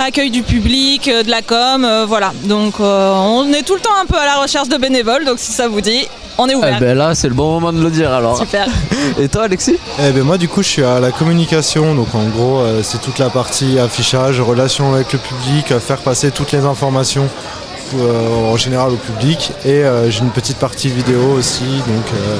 [0.00, 2.32] accueil du public, euh, de la com, voilà.
[2.44, 5.52] Donc on est tout le temps un peu à la recherche de bénévoles, donc si
[5.52, 6.08] ça vous dit,
[6.38, 6.76] on est ouvert.
[6.76, 8.38] Eh ben là, c'est le bon moment de le dire alors.
[8.38, 8.66] Super.
[9.20, 9.78] Et toi, Alexis?
[10.00, 13.00] Eh ben moi du coup je suis à la communication, donc en gros euh, c'est
[13.00, 17.28] toute la partie affichage, relation avec le public, euh, faire passer toutes les informations
[17.96, 22.36] euh, en général au public et euh, j'ai une petite partie vidéo aussi, donc euh,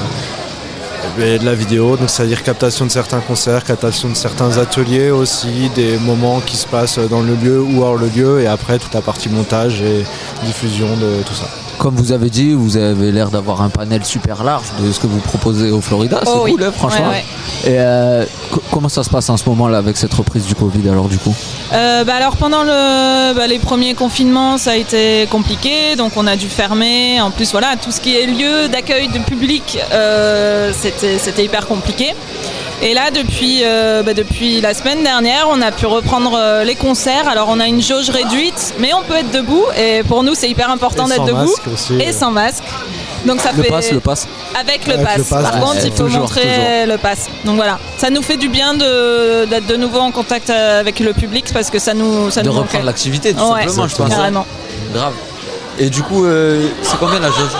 [1.05, 5.11] eh ben, de la vidéo, donc c'est-à-dire captation de certains concerts, captation de certains ateliers
[5.11, 8.79] aussi, des moments qui se passent dans le lieu ou hors le lieu et après
[8.79, 10.03] toute la partie montage et
[10.45, 11.47] diffusion de tout ça.
[11.77, 15.07] Comme vous avez dit, vous avez l'air d'avoir un panel super large de ce que
[15.07, 16.19] vous proposez au Florida.
[16.23, 16.51] C'est Oh oui.
[16.51, 17.09] cool, hein, franchement.
[17.09, 17.23] Ouais,
[17.65, 20.87] Et euh, co- comment ça se passe en ce moment-là avec cette reprise du Covid
[20.89, 21.33] alors du coup?
[21.73, 26.25] Euh, bah alors pendant le, bah, les premiers confinements, ça a été compliqué, donc on
[26.27, 27.19] a dû fermer.
[27.21, 32.15] En plus, voilà, tout ce qui est lieu d'accueil de public, euh, c'était hyper compliqué.
[32.81, 36.75] Et là, depuis, euh, bah, depuis la semaine dernière, on a pu reprendre euh, les
[36.75, 37.27] concerts.
[37.27, 39.63] Alors, on a une jauge réduite, mais on peut être debout.
[39.77, 41.37] Et pour nous, c'est hyper important Et d'être sans debout.
[41.39, 42.13] masque aussi, et euh.
[42.13, 42.63] sans masque.
[43.25, 44.27] Donc ça Le fait pass, le pass.
[44.59, 45.17] avec le Avec pass.
[45.17, 45.59] le pass, Par ouais.
[45.61, 46.87] contre, Ouais, il faut toujours, montrer toujours.
[46.87, 47.25] le pass.
[47.43, 51.11] Donc voilà, ça nous fait du bien de- d'être de, nouveau en contact avec le
[51.13, 54.09] public parce que ça nous ça De nous reprendre l'activité tout Ouais, simplement, je pense.
[54.09, 54.45] Carrément.
[54.93, 55.13] Grave.
[55.79, 57.51] Et du coup, euh, c'est combien la jauge?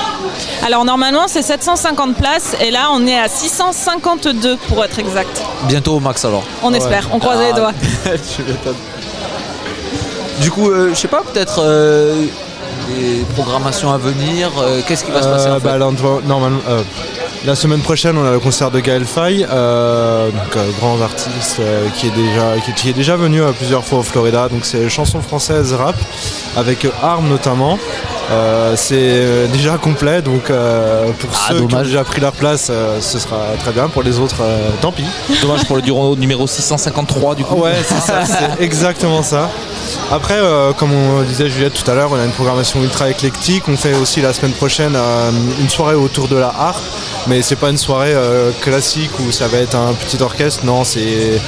[0.65, 5.41] Alors normalement c'est 750 places et là on est à 652 pour être exact.
[5.67, 6.43] Bientôt au max alors.
[6.63, 7.73] On espère, on croise les Ah, doigts.
[8.35, 8.73] tu m'étonnes.
[10.41, 12.25] Du coup, euh, je sais pas, peut-être euh,
[12.89, 14.49] des programmations à venir.
[14.59, 16.81] euh, Qu'est-ce qui va se passer en Euh, fait bah, normalement, euh,
[17.45, 21.87] la semaine prochaine, on a le concert de Gaël euh, donc, euh, grand artiste euh,
[21.95, 24.49] qui, est déjà, qui, qui est déjà venu euh, plusieurs fois au Florida.
[24.49, 25.95] Donc c'est chanson française rap
[26.57, 27.77] avec euh, Arm notamment.
[28.31, 32.31] Euh, c'est euh, déjà complet, donc euh, pour Ah, ceux qui ont déjà pris leur
[32.31, 33.87] place, euh, ce sera très bien.
[33.87, 34.41] Pour les autres,
[34.81, 35.05] tant pis.
[35.41, 37.61] Dommage pour le numéro, numéro 653 du coup.
[37.61, 39.49] Ouais, c'est ça, c'est exactement ça.
[40.11, 40.39] Après,
[40.77, 43.63] comme on disait Juliette tout à l'heure, on a une programmation ultra éclectique.
[43.67, 44.97] On fait aussi la semaine prochaine
[45.61, 46.81] une soirée autour de la harpe,
[47.27, 48.15] mais c'est pas une soirée
[48.61, 50.65] classique où ça va être un petit orchestre.
[50.65, 51.39] Non, c'est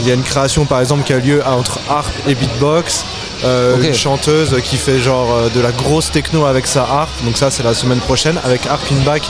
[0.00, 3.06] il y a une création par exemple qui a lieu entre harpe et beatbox.
[3.44, 3.80] Euh.
[3.82, 7.50] Une chanteuse qui fait genre euh, de la grosse techno avec sa harpe, donc ça
[7.50, 9.28] c'est la semaine prochaine avec Harp in Back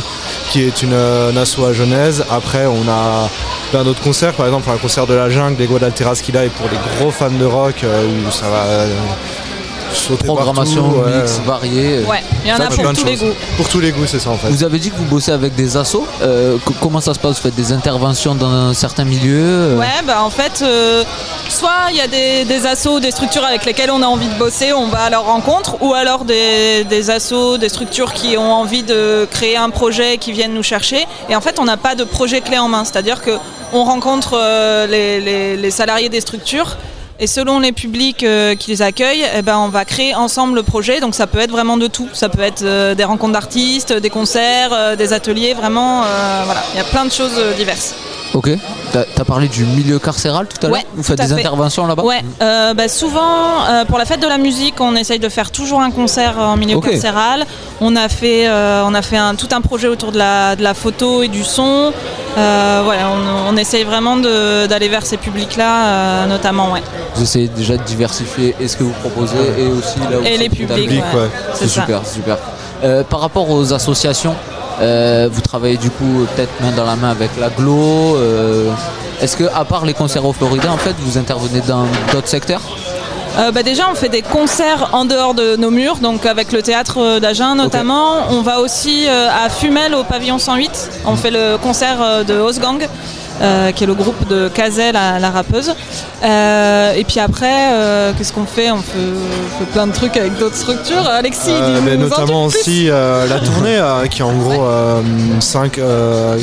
[0.51, 2.25] qui est une, euh, une asso à Genèse.
[2.31, 3.29] Après on a
[3.71, 6.49] plein d'autres concerts, par exemple un concert de la jungle des d'Alteras qu'il a et
[6.49, 8.65] pour les gros fans de rock euh, où ça va
[9.97, 11.17] sauter Programmation partout, ouais.
[11.19, 12.05] mix variée.
[12.05, 13.29] Ouais, il y en Ça, a plein pour de tous les choses.
[13.29, 13.35] goûts.
[13.57, 14.49] Pour tous les goûts, c'est ça en fait.
[14.49, 16.07] Vous avez dit que vous bossez avec des assos.
[16.23, 17.37] Euh, co- comment ça se passe?
[17.37, 21.03] Vous faites des interventions dans certains milieux euh, Ouais, bah en fait, euh,
[21.49, 24.35] soit il y a des, des assos, des structures avec lesquelles on a envie de
[24.39, 28.53] bosser, on va à leur rencontre, ou alors des, des assos, des structures qui ont
[28.53, 31.07] envie de créer un projet, qui viennent nous chercher.
[31.29, 33.33] Et en fait, on n'a pas de projet clé en main, c'est-à-dire que
[33.73, 36.77] on rencontre euh, les, les- les salariés des structures.
[37.19, 40.63] Et selon les publics euh, qui les accueillent, eh ben, on va créer ensemble le
[40.63, 41.01] projet.
[41.01, 42.09] Donc ça peut être vraiment de tout.
[42.13, 45.55] Ça peut être euh, des rencontres d'artistes, des concerts, euh, des ateliers.
[45.55, 46.03] Vraiment,
[46.45, 47.95] voilà, il y a plein de choses diverses.
[48.35, 48.51] Ok.
[48.93, 51.35] T'as as parlé du milieu carcéral tout à l'heure Ouais, Vous faites des fait.
[51.41, 55.19] interventions là-bas Ouais, euh, bah souvent euh, pour la fête de la musique, on essaye
[55.19, 57.45] de faire toujours un concert en milieu carcéral.
[57.81, 60.63] On a fait, euh, on a fait un, tout un projet autour de la, de
[60.63, 61.93] la photo et du son.
[62.39, 66.83] Euh, voilà, on, on essaye vraiment de- d'aller vers ces publics-là, euh, notamment, ouais.
[67.15, 70.33] Vous essayez déjà de diversifier et ce que vous proposez et aussi là où Et
[70.33, 70.69] c'est les public.
[70.77, 71.31] publics, ouais.
[71.55, 72.37] C'est super, super.
[72.85, 77.11] Euh, par rapport aux associations, euh, vous travaillez du coup peut-être main dans la main
[77.11, 78.17] avec l'aglo.
[78.17, 78.71] euh,
[79.21, 82.61] Est-ce que à part les concerts au Florida, en fait, vous intervenez dans d'autres secteurs?
[83.39, 86.63] Euh, bah déjà, on fait des concerts en dehors de nos murs, donc avec le
[86.63, 88.29] théâtre euh, d'Agen notamment.
[88.31, 90.91] On va aussi euh, à Fumel au pavillon 108.
[91.07, 92.89] On fait le concert euh, de Osgang.
[93.41, 95.75] Euh, qui est le groupe de Kazel, la, la rappeuse.
[96.25, 100.17] Euh, et puis après, euh, qu'est-ce qu'on fait on fait, on fait plein de trucs
[100.17, 101.07] avec d'autres structures.
[101.07, 101.51] Alexis,
[101.85, 103.81] mais en notamment aussi la tournée
[104.11, 104.67] qui est en gros
[105.41, 105.81] cinq,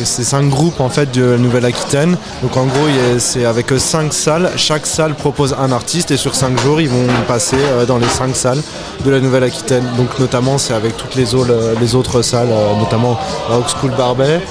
[0.04, 2.18] c'est cinq groupes en fait de la Nouvelle-Aquitaine.
[2.42, 2.88] Donc en gros
[3.18, 4.52] c'est avec cinq salles.
[4.56, 8.36] Chaque salle propose un artiste et sur cinq jours ils vont passer dans les cinq
[8.36, 8.62] salles
[9.04, 9.86] de la Nouvelle-Aquitaine.
[9.98, 13.20] Donc notamment c'est avec toutes les, autres- les autres salles, notamment
[13.68, 14.42] School Barbet.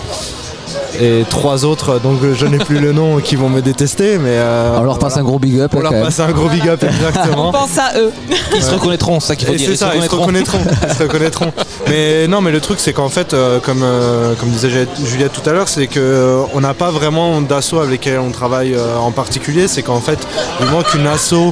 [1.00, 4.30] Et trois autres, donc je n'ai plus le nom, qui vont me détester, mais.
[4.34, 5.72] euh, On leur passe un gros big up.
[5.76, 7.48] On leur passe un gros big up, exactement.
[7.50, 8.10] On pense à eux.
[8.54, 9.68] Ils se reconnaîtront, c'est ça qu'il faut Et dire.
[9.70, 10.58] c'est ça, ils se reconnaîtront.
[10.88, 11.52] ils se reconnaîtront.
[11.88, 15.48] Mais non, mais le truc, c'est qu'en fait, euh, comme, euh, comme disait Juliette- tout
[15.48, 19.68] à l'heure, c'est qu'on n'a pas vraiment d'assaut avec lesquels on travaille euh, en particulier.
[19.68, 20.18] C'est qu'en fait,
[20.60, 21.50] du moment qu'une asso euh,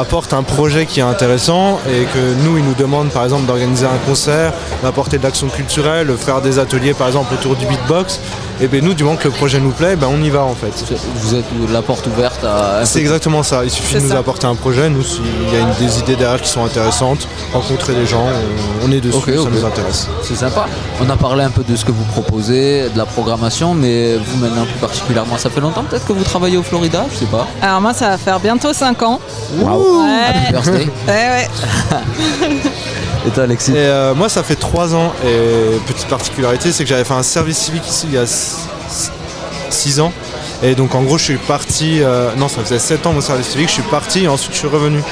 [0.00, 3.86] apporte un projet qui est intéressant et que nous, ils nous demandent par exemple d'organiser
[3.86, 8.20] un concert, d'apporter de l'action culturelle, faire des ateliers par exemple autour du beatbox,
[8.60, 10.54] et bien nous, du moment que le projet nous plaît, ben on y va en
[10.54, 10.72] fait.
[11.16, 12.84] Vous êtes la porte ouverte à.
[12.84, 13.64] C'est exactement ça.
[13.64, 14.18] Il suffit de nous ça.
[14.18, 14.88] apporter un projet.
[14.88, 18.24] Nous, s'il y a une- des idées derrière qui sont intéressantes, rencontrer des gens,
[18.82, 20.08] on, on est dessus, ça nous intéresse.
[20.22, 20.66] C'est sympa.
[21.04, 24.38] On a parlé un peu de ce que vous proposez, de la programmation, mais vous
[24.38, 27.46] maintenant plus particulièrement, ça fait longtemps peut-être que vous travaillez au Florida, je sais pas.
[27.62, 29.20] Alors moi, ça va faire bientôt 5 ans.
[29.58, 29.64] Ouais.
[30.28, 30.88] Happy birthday.
[31.08, 31.48] Ouais, ouais.
[33.26, 35.12] Et toi Alexis Et euh, moi, ça fait trois ans.
[35.24, 40.00] Et petite particularité, c'est que j'avais fait un service civique ici il y a 6
[40.00, 40.12] ans.
[40.62, 42.00] Et donc, en gros, je suis parti.
[42.00, 43.68] euh, non, ça faisait 7 ans mon service civique.
[43.68, 45.02] Je suis parti et ensuite je suis revenu.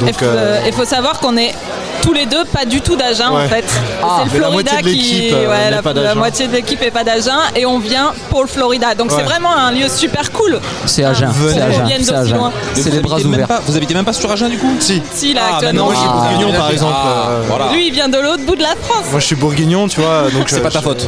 [0.00, 1.54] Il Donc, euh, il faut savoir qu'on est
[2.02, 3.44] tous les deux pas du tout d'Agen Ouais.
[3.44, 3.64] en fait.
[4.02, 6.14] Ah, c'est le la Florida qui, euh, ouais, la, pas la d'Agen.
[6.16, 8.94] moitié de l'équipe est pas d'Agen et on vient pour le Florida.
[8.94, 10.60] Donc c'est vraiment un lieu super cool.
[10.86, 13.48] C'est Agen, c'est Agen, c'est les bras habitez même ouverts.
[13.48, 15.02] pas- Vous habitez même pas sur Agen du coup Si.
[15.14, 15.84] Si là Ah, actuellement.
[15.86, 16.94] moi, je suis Ah, bourguignon, par exemple.
[16.96, 17.72] Ah, euh, voilà.
[17.72, 19.06] Lui il vient de l'autre bout de la France.
[19.10, 20.22] Moi, je suis bourguignon, tu vois.
[20.32, 21.06] Donc, C'est euh, pas ta faute.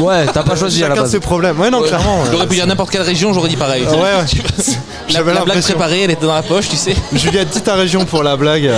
[0.00, 1.10] Ouais, t'as pas choisi à la Chacun base.
[1.10, 1.58] ses problèmes.
[1.60, 1.88] Ouais, non, Ouais.
[1.88, 2.24] clairement.
[2.30, 3.84] J'aurais pu dire n'importe quelle région, j'aurais dit pareil.
[3.84, 4.24] Ouais, ouais.
[5.08, 6.94] La, J'avais la blague préparée, elle était dans la poche, tu sais.
[7.12, 8.70] Juliette, dis ta région pour la blague.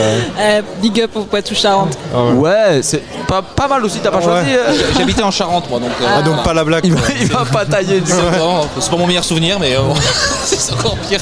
[0.83, 1.99] big up au Poitou-Charentes.
[2.15, 2.33] Ah ouais.
[2.35, 4.23] Ouais, c'est pas, pas mal aussi, t'as pas Ouais.
[4.23, 4.51] choisi.
[4.55, 4.73] euh.
[4.97, 5.91] J'habitais en Charente, moi, donc.
[6.01, 6.85] euh, Ah, donc pas la blague.
[6.85, 7.11] Il va, quoi.
[7.21, 9.95] il va pas tailler du c'est vraiment- c'est pas mon meilleur souvenir, mais euh, bon,
[10.45, 11.19] c'est encore pire.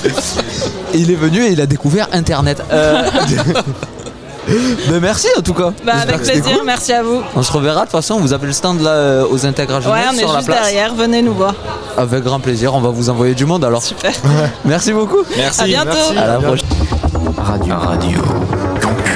[0.92, 2.62] Il est venu et il a découvert Internet.
[2.70, 3.04] Euh,
[4.90, 5.72] Mais merci en tout cas.
[5.84, 6.66] Bah, J'espère avec que c'était plaisir, cool.
[6.66, 7.22] merci à vous.
[7.36, 10.00] On se reverra de toute façon, vous avez le stand là euh, aux intégrations Ouais,
[10.10, 10.62] on est sur la juste place.
[10.64, 11.54] derrière, venez nous voir.
[11.96, 13.82] Avec grand plaisir, on va vous envoyer du monde alors.
[13.82, 14.12] Super.
[14.66, 15.22] Merci beaucoup.
[15.38, 15.62] Merci.
[15.62, 15.90] À bientôt.
[15.94, 16.18] Merci.
[16.18, 16.66] À la prochaine.
[17.38, 17.74] Radio.
[17.78, 18.18] Radio.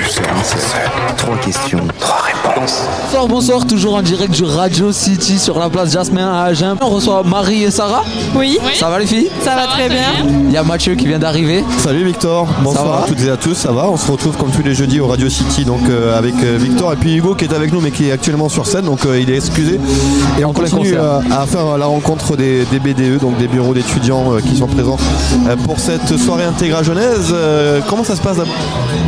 [0.06, 1.16] Campus 47.
[1.16, 2.45] Trois questions, trois réponses.
[2.58, 6.76] Bonsoir, bonsoir, toujours en direct du Radio City sur la place Jasmin à Agen.
[6.80, 8.02] On reçoit Marie et Sarah.
[8.34, 9.28] Oui, Ça va les filles?
[9.42, 10.24] Ça va très bien.
[10.46, 11.62] Il y a Mathieu qui vient d'arriver.
[11.84, 13.90] Salut Victor, bonsoir à toutes et à tous, ça va?
[13.90, 16.94] On se retrouve comme tous les jeudis au Radio City donc euh, avec euh, Victor
[16.94, 19.20] et puis Hugo qui est avec nous mais qui est actuellement sur scène donc euh,
[19.20, 19.78] il est excusé
[20.38, 23.74] et on plein continue euh, à faire la rencontre des, des BDE donc des bureaux
[23.74, 24.96] d'étudiants euh, qui sont présents
[25.46, 27.32] euh, pour cette soirée intégrale genèse.
[27.32, 28.54] Euh, comment ça se passe d'abord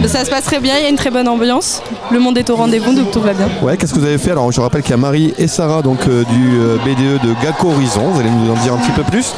[0.06, 1.82] Ça se passe très bien, il y a une très bonne ambiance.
[2.10, 3.48] Le monde est au rendez-vous, donc tout va bien.
[3.62, 5.82] Ouais, qu'est-ce que vous avez fait Alors je rappelle qu'il y a Marie et Sarah
[5.82, 8.92] donc euh, du euh, BDE de GACO Horizon, vous allez nous en dire un petit
[8.92, 9.32] peu plus.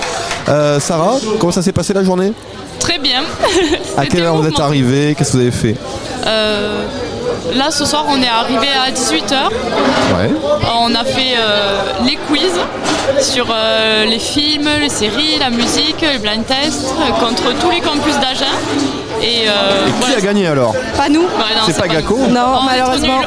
[0.48, 2.32] Euh, Sarah, comment ça s'est passé la journée?
[2.78, 3.22] Très bien.
[3.96, 5.76] À quelle heure vous êtes arrivé Qu'est-ce que vous avez fait?
[6.26, 6.84] Euh,
[7.54, 9.48] là, ce soir, on est arrivé à 18h.
[10.16, 10.30] Ouais.
[10.80, 12.52] On a fait euh, les quiz
[13.20, 17.80] sur euh, les films, les séries, la musique, les blind tests euh, contre tous les
[17.80, 18.46] campus d'Agen.
[19.22, 20.16] Et, euh, Et qui voilà.
[20.16, 23.20] a gagné alors Pas nous Ouais, non, C'est pas Gaco Non, On est trop malheureusement.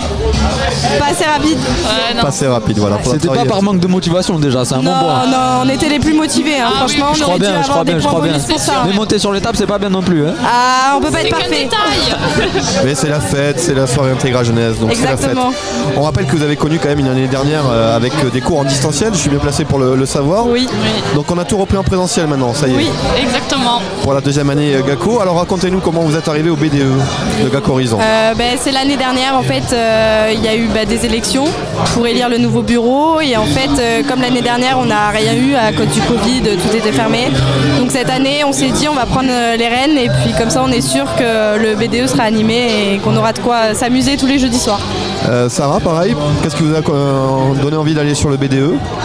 [0.99, 1.57] Pas assez rapide.
[1.59, 2.21] Ouais, non.
[2.21, 2.97] Pas assez rapide, voilà.
[2.97, 5.27] faudra C'était pas travailler par manque de motivation déjà, c'est un bon Non, point.
[5.27, 6.59] non, on était les plus motivés.
[6.59, 6.65] hein.
[6.67, 8.03] Ah oui, Franchement, Je on crois aurait dû bien, je avoir crois des bien, je
[8.03, 8.31] points crois bien.
[8.33, 8.73] bonus pour ça.
[8.87, 10.27] Mais monter sur l'étape, c'est pas bien non plus.
[10.27, 10.33] Hein.
[10.45, 11.63] Ah, on peut pas C'est être qu'un parfait.
[11.63, 12.63] détail.
[12.85, 15.19] Mais c'est la fête, c'est la soirée intégrale jeunesse, donc c'est la fête.
[15.31, 15.53] Exactement.
[15.97, 18.41] On rappelle que vous avez connu quand même une année dernière euh, avec euh, des
[18.41, 20.47] cours en distanciel, je suis bien placé pour le, le savoir.
[20.47, 20.67] Oui.
[21.15, 22.77] Donc on a tout repris en présentiel maintenant, ça y est.
[22.77, 22.89] Oui.
[23.21, 23.81] Exactement.
[24.01, 25.19] Pour la deuxième année euh, GACO.
[25.21, 26.97] Alors racontez-nous comment vous êtes arrivé au BDE
[27.43, 27.99] de GACO Horizon.
[28.01, 31.45] Euh, ben, c'est l'année dernière en fait euh, il y a eu bah, des élections
[31.93, 35.33] pour élire le nouveau bureau et en fait euh, comme l'année dernière on n'a rien
[35.33, 37.27] eu à cause du Covid tout était fermé
[37.77, 40.63] donc cette année on s'est dit on va prendre les rênes et puis comme ça
[40.63, 44.27] on est sûr que le BDE sera animé et qu'on aura de quoi s'amuser tous
[44.27, 44.81] les jeudis soirs.
[45.29, 48.55] Euh, Sarah, pareil, qu'est-ce qui vous a euh, donné envie d'aller sur le BDE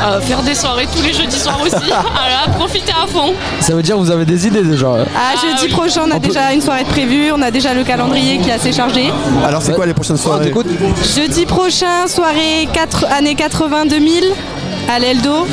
[0.02, 1.74] Euh, faire des soirées tous les jeudis soirs aussi.
[1.86, 3.34] voilà, profiter à fond.
[3.60, 4.88] Ça veut dire que vous avez des idées déjà.
[4.88, 5.04] hein.
[5.16, 8.38] Ah, jeudi prochain on a déjà une soirée de prévue, on a déjà le calendrier
[8.38, 9.12] qui est assez chargé.
[9.46, 10.52] Alors c'est quoi les prochaines Oh, soirées
[11.14, 14.24] Jeudi prochain, soirée 4, années 80-2000
[14.88, 15.46] à l'Eldo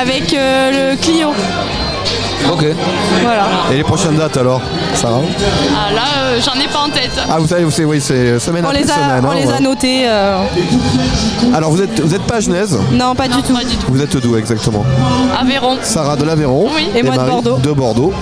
[0.00, 1.28] avec euh, le Clio.
[2.52, 2.64] Ok.
[3.22, 3.44] Voilà.
[3.72, 4.60] Et les prochaines dates alors
[4.94, 5.20] Sarah?
[5.74, 7.10] Ah, là, euh, j'en ai pas en tête.
[7.28, 9.24] Ah, vous savez, vous savez, oui, c'est semaine On après les a, semaine.
[9.24, 10.04] on hein, les a notés.
[10.06, 10.38] euh,
[11.54, 12.78] Alors, vous êtes, vous êtes pas genèse?
[12.92, 13.54] Non, pas du tout.
[13.88, 14.84] Vous êtes d'où exactement?
[15.40, 15.78] Aveyron.
[15.82, 16.88] Sarah de l'Aveyron Oui.
[16.94, 17.56] Et moi de Bordeaux.
[17.56, 18.12] de Bordeaux.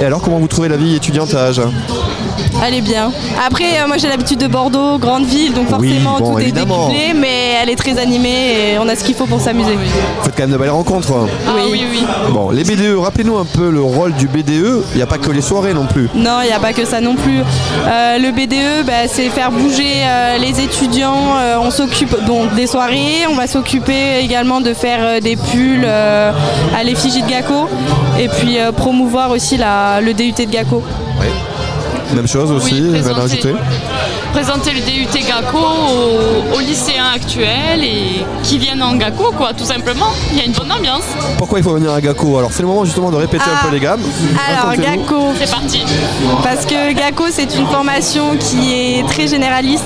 [0.00, 1.70] Et alors, comment vous trouvez la vie étudiante à Agen?
[2.62, 3.10] Elle est bien.
[3.44, 6.88] Après, euh, moi j'ai l'habitude de Bordeaux, grande ville, donc Oui, forcément bon, tout évidemment.
[6.90, 9.72] est décuplé, mais elle est très animée et on a ce qu'il faut pour s'amuser.
[9.74, 11.10] Vous faites quand même de belles rencontres.
[11.12, 11.26] hein.
[11.48, 12.04] Ah oui, oui.
[12.32, 14.82] Bon, les BDE, rappelez-nous un peu le rôle du BDE.
[14.92, 16.08] Il n'y a pas que les soirées non plus.
[16.14, 17.40] Non, il n'y a pas que ça non plus.
[17.40, 21.36] Euh, le BDE, bah, c'est faire bouger euh, les étudiants.
[21.38, 23.26] Euh, on s'occupe donc des soirées.
[23.30, 26.30] On va s'occuper également de faire euh, des pulls euh,
[26.78, 27.68] à l'effigie de GACO
[28.18, 30.82] et puis euh, promouvoir aussi la- le DUT de GACO.
[32.14, 33.54] Même chose aussi, rien à présenter.
[34.32, 39.64] Présenter le DUT GACO aux, aux lycéens actuels et qui viennent en GACO, quoi, tout
[39.64, 40.12] simplement.
[40.30, 41.02] Il y a une bonne ambiance.
[41.36, 43.72] Pourquoi il faut venir à GACO Alors, c'est le moment justement de répéter un peu
[43.74, 44.00] les gammes.
[44.48, 44.74] Alors.
[44.76, 45.32] GACO.
[45.38, 45.82] C'est parti.
[46.42, 49.84] Parce que GACO, c'est une formation qui est très généraliste.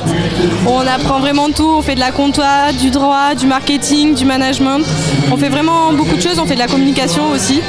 [0.66, 1.68] On apprend vraiment tout.
[1.78, 4.80] On fait de la compta, du droit, du marketing, du management.
[5.32, 6.38] On fait vraiment beaucoup de choses.
[6.38, 7.61] On fait de la communication aussi.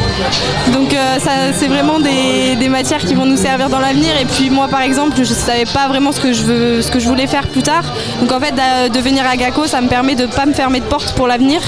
[0.74, 4.12] Donc, euh, ça, c'est vraiment des, des matières qui vont nous servir dans l'avenir.
[4.20, 6.92] Et puis, moi, par exemple, je ne savais pas vraiment ce que, je veux, ce
[6.92, 7.84] que je voulais faire plus tard.
[8.22, 10.54] Donc, en fait, d'a- de venir à GACO, ça me permet de ne pas me
[10.54, 11.62] fermer de porte pour l'avenir.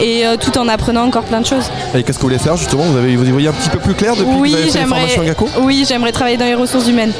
[0.00, 1.70] Et euh, tout en apprenant encore plein de choses.
[1.94, 2.82] Et qu'est-ce que vous voulez faire justement?
[2.84, 4.70] Vous, avez, vous y voyez un petit peu plus clair depuis que Oui, vous avez
[4.70, 7.12] fait les formations Oui, j'aimerais travailler dans les ressources humaines.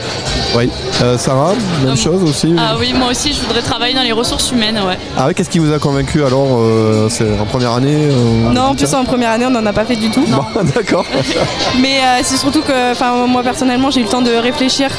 [0.56, 0.70] Oui.
[1.02, 1.54] Euh, Sarah,
[1.84, 4.98] même chose aussi Ah oui, moi aussi, je voudrais travailler dans les ressources humaines, ouais.
[5.16, 8.62] Ah oui, qu'est-ce qui vous a convaincu alors euh, C'est en première année euh, Non,
[8.62, 10.24] en plus en première année, on n'en a pas fait du tout.
[10.28, 11.04] Bon, d'accord.
[11.80, 14.90] Mais euh, c'est surtout que, enfin, moi personnellement, j'ai eu le temps de réfléchir,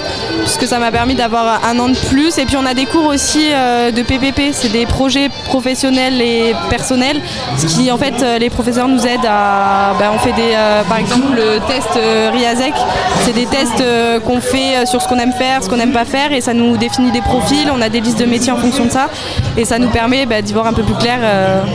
[0.41, 2.16] puisque ça m'a permis d'avoir un an de plus.
[2.17, 6.55] Et puis on a des cours aussi euh, de PPP, c'est des projets professionnels et
[6.67, 7.21] personnels,
[7.57, 10.83] ce qui en fait euh, les professeurs nous aident à, ben, on fait des, euh,
[10.83, 12.73] par exemple le test RIASEC,
[13.21, 13.83] c'est des tests
[14.25, 16.75] qu'on fait sur ce qu'on aime faire, ce qu'on n'aime pas faire, et ça nous
[16.75, 17.69] définit des profils.
[17.71, 19.09] On a des listes de métiers en fonction de ça,
[19.55, 21.19] et ça nous permet ben, d'y voir un peu plus clair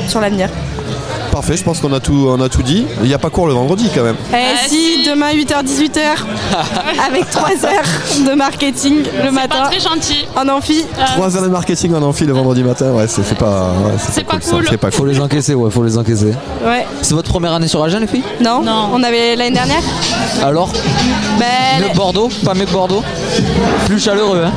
[0.09, 0.49] sur l'avenir.
[1.33, 2.85] Parfait, je pense qu'on a tout, on a tout dit.
[3.01, 4.17] Il n'y a pas cours le vendredi quand même.
[4.35, 6.27] Eh si, demain 8h-18h,
[7.09, 9.63] avec 3 heures de marketing le matin.
[9.63, 10.27] Pas très gentil.
[10.37, 10.85] En amphi.
[11.17, 14.41] 3 heures de marketing en amphi le vendredi matin, ouais, c'est pas, ouais, C'est pas
[14.43, 14.67] ça, cool.
[14.69, 16.35] C'est pas Faut les encaisser, ouais, faut les encaisser.
[16.67, 16.87] Ouais.
[17.01, 18.63] C'est votre première année sur Agen, les filles Non,
[18.93, 19.83] on avait l'année dernière.
[20.43, 20.71] Alors
[21.39, 21.47] Ben,
[21.81, 23.03] Mieux que Bordeaux Pas mieux que Bordeaux
[23.87, 24.53] Plus chaleureux, hein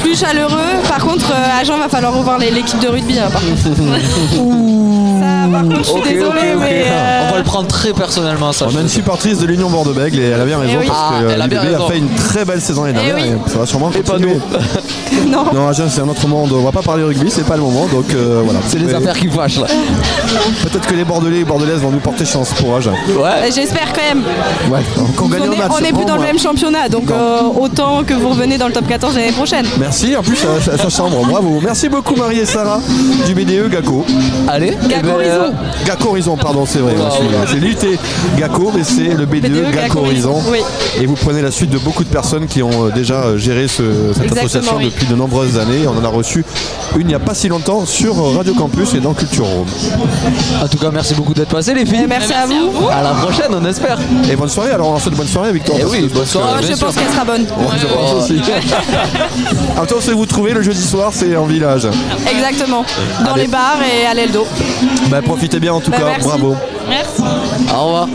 [0.00, 0.58] plus chaleureux.
[0.88, 3.18] Par contre, euh, à Jean, va falloir revoir les- l'équipe de rugby.
[3.20, 3.62] hein, par contre.
[3.62, 6.84] Ça, par contre, je suis désolée, mais.
[6.86, 8.66] euh, On va le prendre très personnellement, ça.
[8.72, 10.86] On a une supportrice de l'Union Bordeaux-Bègles et elle a bien raison Eh oui.
[10.88, 11.88] parce Ah, que elle a bien l'UBB a, raison.
[11.88, 13.38] fait une très belle saison l'année Eh dernière oui.
[13.46, 14.36] et ça va sûrement Et pas continuer.
[15.28, 15.44] non.
[15.54, 17.86] Non, Agen c'est un autre monde, on va pas parler rugby, c'est pas le moment
[17.86, 18.58] donc euh, voilà.
[18.66, 19.66] C'est les Mais affaires qui fâchent, là.
[20.64, 22.92] Peut-être que les Bordelais et Bordelaises vont nous porter chance pour Agen.
[23.08, 23.22] Ouais.
[23.44, 24.24] Euh, J'espère quand même.
[24.70, 24.80] Ouais,
[25.16, 25.70] qu'on gagne on un est, match.
[25.80, 26.26] on est plus dans le moins.
[26.26, 29.66] même championnat, donc euh, autant que vous revenez dans le top 14 l'année prochaine.
[29.78, 31.60] Merci, en plus ça, ça- ça chambre, bravo.
[31.62, 32.80] Merci beaucoup Marie et Sarah
[33.26, 34.04] du BDE GACO.
[34.48, 34.70] Allez.
[34.70, 35.52] Gaco eh ben, Horizon.
[35.86, 36.94] GACO Horizon, pardon, c'est vrai.
[37.50, 37.98] C'est l'UT
[38.38, 40.40] GACO, mais c'est le BDE, BDE GACO Horizon.
[40.50, 40.58] Oui.
[41.00, 43.68] Et vous prenez la suite de beaucoup de personnes qui ont euh, déjà euh, géré
[43.68, 43.82] ce-
[44.14, 44.84] cette Exactement, association oui.
[44.86, 45.86] depuis de nombreuses années.
[45.86, 46.44] On en a reçu
[46.96, 49.66] une il n'y a pas si longtemps sur euh, Radio Campus et dans Culture Home.
[50.62, 52.04] En tout cas, merci beaucoup d'être passés, les filles.
[52.04, 52.88] Et merci à vous.
[52.88, 53.98] À la prochaine, on espère.
[54.30, 55.76] Et bonne soirée, alors on souhaite bonne soirée Victor.
[55.80, 56.60] Eh oui, bonne soirée.
[56.60, 57.42] Oh, je pense qu'elle sera bonne.
[57.42, 58.40] Ouais, je pense aussi.
[60.00, 61.88] si vous trouvez le jeudi soir, c'est en village.
[62.30, 62.84] Exactement.
[63.24, 63.42] Dans Allez.
[63.42, 64.46] les bars et à l'Eldo.
[65.08, 66.24] Bah, profitez bien en tout Bah, cas, merci.
[66.26, 66.56] bravo.
[66.88, 67.22] Merci.
[67.74, 68.08] Au revoir.